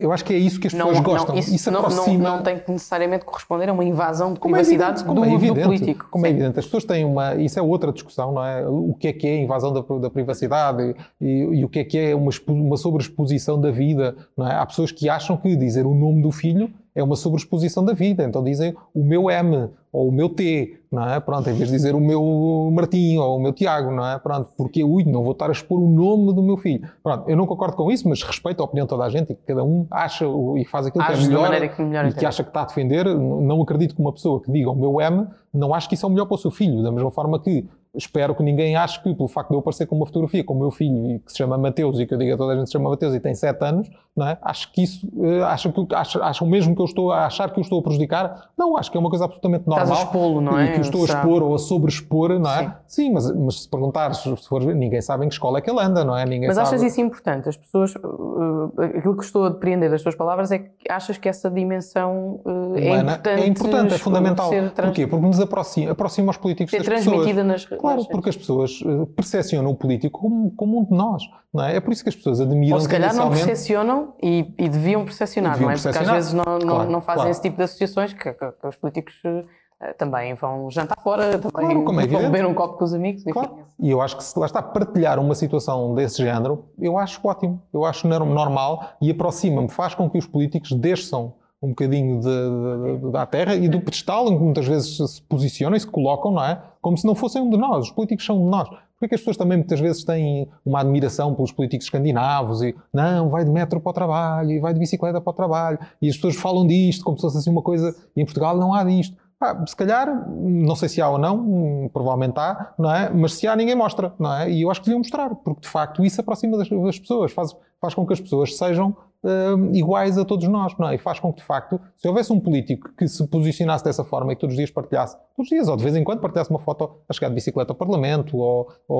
[0.00, 1.34] eu acho que é isso que as pessoas não, gostam.
[1.34, 2.28] Não, isso, isso não, aproxima...
[2.30, 5.14] não, não, tem que necessariamente corresponder a uma invasão de como é privacidade é evidente,
[5.14, 6.08] do, é evidente, do, político.
[6.10, 6.34] Como é Sim.
[6.34, 6.58] é evidente.
[6.58, 7.34] As pessoas têm uma.
[7.34, 8.66] Isso é outra discussão, não é?
[8.66, 11.98] O que é que é invasão da, da privacidade e, e, o que é que
[11.98, 14.54] é uma, uma sobreexposição da vida, não é?
[14.54, 18.24] Há pessoas que acham que dizer o nome do filho é uma sobreexposição da vida.
[18.24, 21.18] Então dizem o meu M ou o meu T, não é?
[21.18, 24.18] Pronto, em vez de dizer o meu Martim ou o meu Tiago, não é?
[24.18, 26.88] Pronto, porque ui, não vou estar a expor o nome do meu filho.
[27.02, 29.34] Pronto, eu não concordo com isso, mas respeito a opinião de toda a gente e
[29.34, 30.24] que cada um acha
[30.56, 33.04] e faz aquilo que é melhor, que melhor e que acha que está a defender.
[33.06, 36.08] Não acredito que uma pessoa que diga o meu M, não acho que isso é
[36.08, 39.14] o melhor para o seu filho, da mesma forma que espero que ninguém ache que,
[39.14, 41.58] pelo facto de eu aparecer com uma fotografia com o meu filho, que se chama
[41.58, 43.34] Mateus, e que eu digo a toda a gente que se chama Mateus e tem
[43.34, 44.38] 7 anos, não é?
[44.42, 47.58] acho que isso, uh, acho que, acho, acham mesmo que eu estou a achar que
[47.58, 48.50] eu estou a prejudicar?
[48.56, 49.84] Não, acho que é uma coisa absolutamente normal.
[49.84, 50.72] Estás a expô-lo, não é?
[50.72, 52.76] Que eu estou a expor ou a sobreexpor, não é?
[52.86, 55.70] Sim, Sim mas, mas se perguntares, se for ninguém sabe em que escola é que
[55.70, 56.24] ele anda, não é?
[56.24, 56.68] Ninguém mas sabe.
[56.68, 57.48] achas isso importante?
[57.48, 61.28] As pessoas, uh, aquilo que estou a depreender das tuas palavras é que achas que
[61.28, 63.42] essa dimensão uh, é importante?
[63.42, 64.50] É importante, é fundamental.
[64.74, 65.06] Porquê?
[65.06, 67.04] Porque nos aproxima, aproxima os políticos ser das pessoas.
[67.04, 71.22] transmitida nas Claro, porque as pessoas eh, percepcionam o político como, como um de nós.
[71.52, 71.76] Não é?
[71.76, 75.04] é por isso que as pessoas admiram Ou se calhar não percepcionam e, e deviam
[75.04, 75.80] percepcionar, deviam não é?
[75.80, 77.30] Porque às vezes não, não, claro, não fazem claro.
[77.30, 81.82] esse tipo de associações que, que, que os políticos uh, também vão jantar fora, também
[81.82, 83.24] claro, é vão beber um copo com os amigos.
[83.24, 83.64] Claro.
[83.78, 87.62] E eu acho que se lá está partilhar uma situação desse género, eu acho ótimo,
[87.72, 93.12] eu acho normal e aproxima-me, faz com que os políticos desçam um bocadinho de, de,
[93.12, 96.44] da terra e do pedestal em que muitas vezes se posicionam e se colocam, não
[96.44, 96.62] é?
[96.80, 97.86] Como se não fossem um de nós.
[97.86, 98.68] Os políticos são um de nós.
[98.98, 103.44] Porque as pessoas também muitas vezes têm uma admiração pelos políticos escandinavos e não, vai
[103.44, 106.36] de metro para o trabalho e vai de bicicleta para o trabalho e as pessoas
[106.36, 109.16] falam disto como se fosse assim uma coisa e em Portugal não há disto.
[109.40, 113.08] Ah, se calhar, não sei se há ou não, provavelmente há, não é?
[113.08, 114.50] Mas se há, ninguém mostra, não é?
[114.50, 117.56] E eu acho que deviam mostrar, porque de facto isso aproxima das, das pessoas, faz,
[117.80, 120.94] faz com que as pessoas sejam uh, iguais a todos nós, não é?
[120.94, 124.32] E faz com que, de facto, se houvesse um político que se posicionasse dessa forma
[124.32, 126.50] e que todos os dias partilhasse, todos os dias, ou de vez em quando partilhasse
[126.50, 128.98] uma foto a chegar de bicicleta ao Parlamento, ou, ou,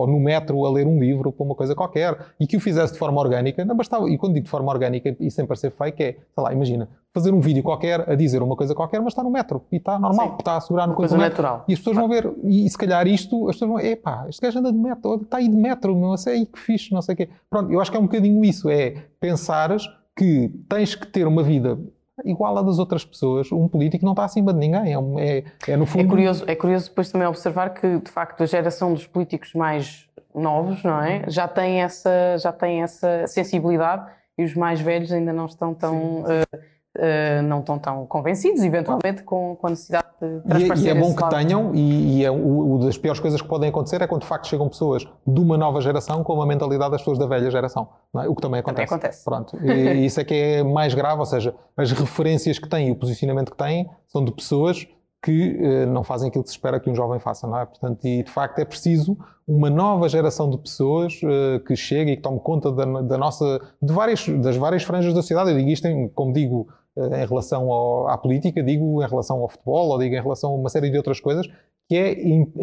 [0.00, 2.92] ou no metro a ler um livro, ou uma coisa qualquer, e que o fizesse
[2.92, 6.02] de forma orgânica, não bastava, e quando digo de forma orgânica e sem parecer fake,
[6.02, 9.22] é, sei lá, imagina, fazer um vídeo qualquer a dizer uma coisa qualquer, mas está
[9.22, 10.36] no metro e está normal, Sim.
[10.38, 11.64] está a segurar no coisa natural.
[11.66, 14.58] E as pessoas vão ver, e, se calhar isto, as pessoas vão, epá, este gajo
[14.58, 17.16] anda de metro, está aí de metro, não sei aí que fixe, não sei o
[17.16, 17.28] quê.
[17.48, 21.42] Pronto, eu acho que é um bocadinho isso, é pensares que tens que ter uma
[21.42, 21.78] vida
[22.24, 23.50] igual à das outras pessoas.
[23.52, 24.94] Um político não está acima de ninguém.
[24.94, 26.04] É, é, é, no fundo.
[26.04, 30.08] É curioso, é curioso depois também observar que, de facto, a geração dos políticos mais
[30.34, 31.24] novos, não é?
[31.28, 36.20] Já tem essa, já tem essa sensibilidade e os mais velhos ainda não estão tão,
[36.20, 36.58] uh,
[36.98, 41.00] uh, não estão tão convencidos, eventualmente, com, com a necessidade transparecer E, é, e é
[41.00, 41.34] bom que lado.
[41.36, 44.48] tenham, e, e é o das piores coisas que podem acontecer é quando de facto
[44.48, 48.28] chegam pessoas de uma nova geração com a mentalidade das pessoas da velha geração, é?
[48.28, 48.94] o que também Também acontece.
[48.94, 49.24] acontece.
[49.24, 49.56] Pronto.
[49.64, 52.96] E isso é que é mais grave, ou seja, as referências que têm e o
[52.96, 54.86] posicionamento que têm são de pessoas
[55.20, 57.66] que eh, não fazem aquilo que se espera que um jovem faça, não é?
[57.66, 59.18] Portanto, e de facto é preciso
[59.48, 63.60] uma nova geração de pessoas eh, que chegue e que tome conta da, da nossa,
[63.82, 65.50] de várias, das várias franjas da sociedade.
[65.50, 66.68] Eu digo isto, em, como digo,
[66.98, 70.54] em relação ao- à política, digo em relação ao futebol, ou digo em relação a
[70.54, 71.46] uma série de outras coisas,
[71.88, 72.12] que é,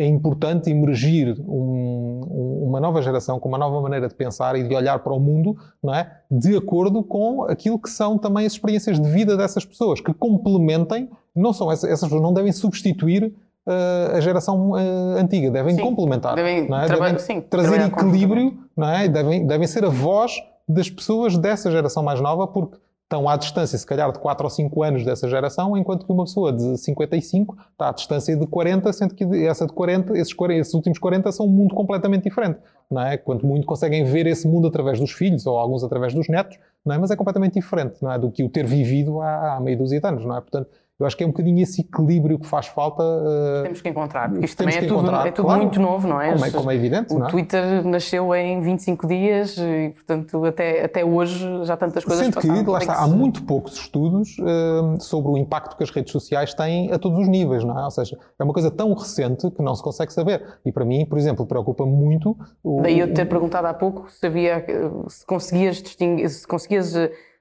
[0.03, 4.63] é importante emergir um- um- uma nova geração com uma nova maneira de pensar e
[4.67, 6.11] de olhar para o mundo, não é?
[6.29, 11.09] De acordo com aquilo que são também as experiências de vida dessas pessoas, que complementem,
[11.35, 13.33] não são essas, essas pessoas não devem substituir
[13.67, 16.87] eh, a geração eh, antiga, devem Sim, complementar, devem é?
[16.87, 19.07] devem sim, trazer equilíbrio, não é?
[19.07, 20.33] Devem, devem ser a voz
[20.69, 22.77] das pessoas dessa geração mais nova, porque
[23.15, 26.25] estão à distância, se calhar, de 4 ou 5 anos dessa geração, enquanto que uma
[26.25, 30.59] pessoa de 55 está à distância de 40, sendo que essa de 40, esses, 40,
[30.59, 32.59] esses últimos 40 são um mundo completamente diferente,
[32.91, 33.17] não é?
[33.17, 36.93] Quanto muito conseguem ver esse mundo através dos filhos, ou alguns através dos netos, não
[36.93, 36.97] é?
[36.97, 38.19] Mas é completamente diferente, não é?
[38.19, 40.41] Do que o ter vivido há, há meia dúzia de anos, não é?
[40.41, 43.03] Portanto, eu acho que é um bocadinho esse equilíbrio que faz falta.
[43.03, 45.61] eh, Temos que encontrar, porque isto também é que tudo, é tudo claro.
[45.61, 46.31] muito novo, não é?
[46.31, 47.27] como, é como é evidente, O é?
[47.27, 52.47] Twitter nasceu em 25 dias e, portanto, até, até hoje já tantas coisas Sendo que,
[52.47, 52.71] passaram.
[52.71, 55.89] lá Tem está, que há se- muito poucos estudos hum, sobre o impacto que as
[55.91, 57.83] redes sociais têm a todos os níveis, não é?
[57.83, 60.43] Ou seja, é uma coisa tão recente que não se consegue saber.
[60.65, 64.09] E para mim, por exemplo, preocupa muito o, Daí eu te ter perguntado há pouco
[64.09, 66.95] se, havia, eh, se conseguias distinguir, se conseguias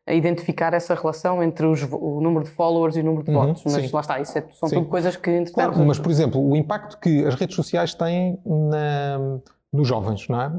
[0.07, 3.47] eh, identificar essa relação entre os o número de followers e o número de Uhum,
[3.47, 3.63] votos.
[3.65, 3.91] Mas sim.
[3.93, 4.77] lá está, isso é- são Sim.
[4.77, 8.39] tudo coisas que, entretanto, Claro, mas, por exemplo, o impacto que as redes sociais têm
[8.45, 9.39] na-
[9.73, 10.53] nos jovens, não é?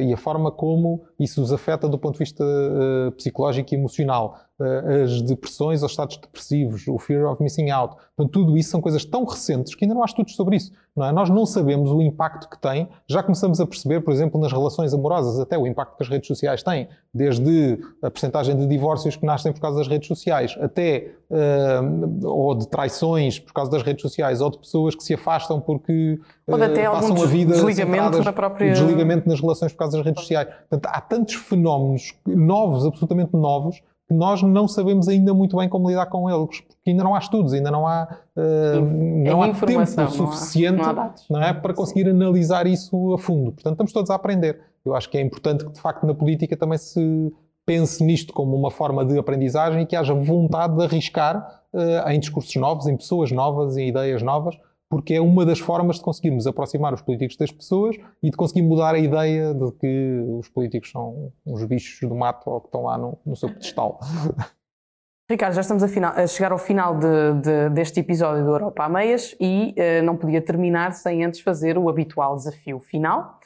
[0.00, 3.76] Eh, E a forma como isso os afeta do ponto de vista eh, psicológico e
[3.76, 4.38] emocional.
[4.60, 7.94] Eh, As depressões, os estados depressivos, o fear of missing out.
[8.16, 10.72] Portanto, tudo isso são coisas tão recentes que ainda não há estudos sobre isso.
[10.96, 11.12] Não é?
[11.12, 12.88] Nós não sabemos o impacto que tem.
[13.06, 16.26] Já começamos a perceber, por exemplo, nas relações amorosas, até o impacto que as redes
[16.26, 16.88] sociais têm.
[17.12, 21.80] Desde a percentagem de divórcios que nascem por causa das redes sociais, até eh,
[22.24, 26.18] ou de traições por causa das redes sociais, ou de pessoas que se afastam porque
[26.48, 30.22] eh, até passam a vida desligamento na própria- desligamento nas relações por causa das redes
[30.22, 30.48] sociais.
[30.70, 35.88] Portanto, há tantos fenómenos novos, absolutamente novos, que nós não sabemos ainda muito bem como
[35.88, 39.64] lidar com eles, porque ainda não há estudos, ainda não há, eh, não há tempo
[39.70, 43.52] informação, não há- suficiente não há não é, para conseguir analisar isso a fundo.
[43.52, 44.60] Portanto, estamos todos a aprender.
[44.84, 47.32] Eu acho que é importante que, de facto, na política também se
[47.64, 52.20] pense nisto como uma forma de aprendizagem e que haja vontade de arriscar eh, em
[52.20, 54.56] discursos novos, em pessoas novas, em ideias novas,
[54.88, 58.62] porque é uma das formas de conseguirmos aproximar os políticos das pessoas e de conseguir
[58.62, 62.82] mudar a ideia de que os políticos são uns bichos do mato ou que estão
[62.84, 63.98] lá no, no seu pedestal.
[65.28, 68.84] Ricardo, já estamos a, final- a chegar ao final de- de- deste episódio do Europa
[68.84, 73.40] a Meias e eh, não podia terminar sem antes fazer o habitual desafio final.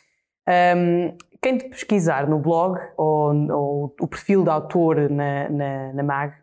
[0.47, 6.03] Ahm, quem te pesquisar no blog ou, ou o perfil de autor na, na, na
[6.03, 6.35] MAG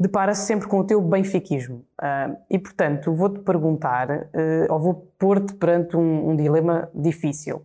[0.00, 1.84] depara-se sempre com o teu benfiquismo.
[2.00, 7.62] Ahm, e, portanto, vou-te perguntar, eh, ou vou pôr-te perante um, um dilema difícil.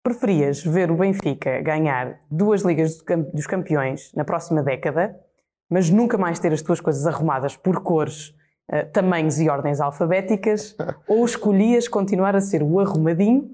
[0.00, 3.02] Preferias ver o Benfica ganhar duas Ligas
[3.34, 5.18] dos Campeões na próxima década,
[5.68, 8.32] mas nunca mais ter as tuas coisas arrumadas por cores,
[8.70, 10.76] eh, tamanhos e ordens alfabéticas,
[11.08, 13.50] ou escolhias continuar a ser o arrumadinho,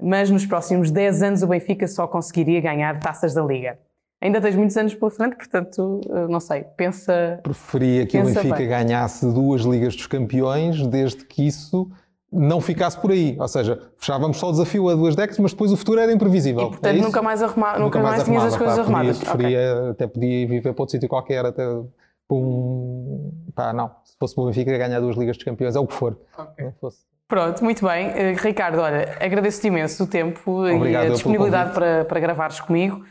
[0.00, 3.76] mas nos próximos 10 anos o Benfica só conseguiria ganhar taças da Liga?
[4.20, 7.40] Ainda tens muitos anos pela frente, portanto, eh, não sei, pensa.
[7.42, 8.68] Preferia que o Pensa Benfica bem.
[8.68, 11.90] ganhasse duas Ligas dos Campeões, desde que isso
[12.30, 13.34] não ficasse por aí.
[13.40, 16.66] Ou seja, fechávamos só o desafio a duas décadas, mas depois o futuro era imprevisível.
[16.66, 19.18] E, portanto, É nunca mais, arruma, nunca mais, tinhas as coisas pá, arrumadas.
[19.18, 23.32] Preferia, preferia- Até podia ir viver para outro sítio qualquer, até para um.
[23.54, 23.90] Pá, não.
[24.04, 26.16] Se fosse para o Benfica ganhar duas Ligas dos Campeões, é o que for.
[26.36, 26.64] Ok.
[26.66, 26.98] Não fosse.
[27.26, 28.08] Pronto, muito bem.
[28.08, 33.02] Eh, Ricardo, olha, agradeço-te imenso o tempo Obrigado e a disponibilidade para, para gravares comigo.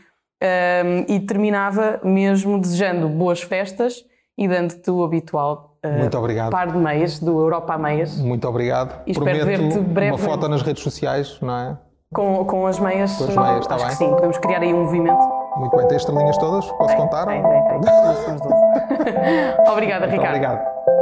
[0.42, 4.04] Ahm, e terminava mesmo desejando boas festas
[4.38, 6.50] e dando-te o habitual eh, Muito obrigado.
[6.50, 9.02] par de meias do Europa a Meias Muito obrigado.
[9.06, 10.22] E espero Prometo ver-te uma brevemente.
[10.22, 11.78] foto nas redes sociais, não é?
[12.14, 13.16] com, com as meias.
[13.16, 13.92] Com as meias, está acho bem.
[13.96, 15.22] que sim, podemos criar aí um movimento.
[15.56, 15.86] Muito bem.
[15.88, 16.66] Tem as estrelinhas todas?
[16.72, 17.26] Posso contar?
[17.26, 17.80] Tem, tem, tem.
[19.70, 20.36] Obrigada, Muito Ricardo.
[20.36, 20.99] obrigado.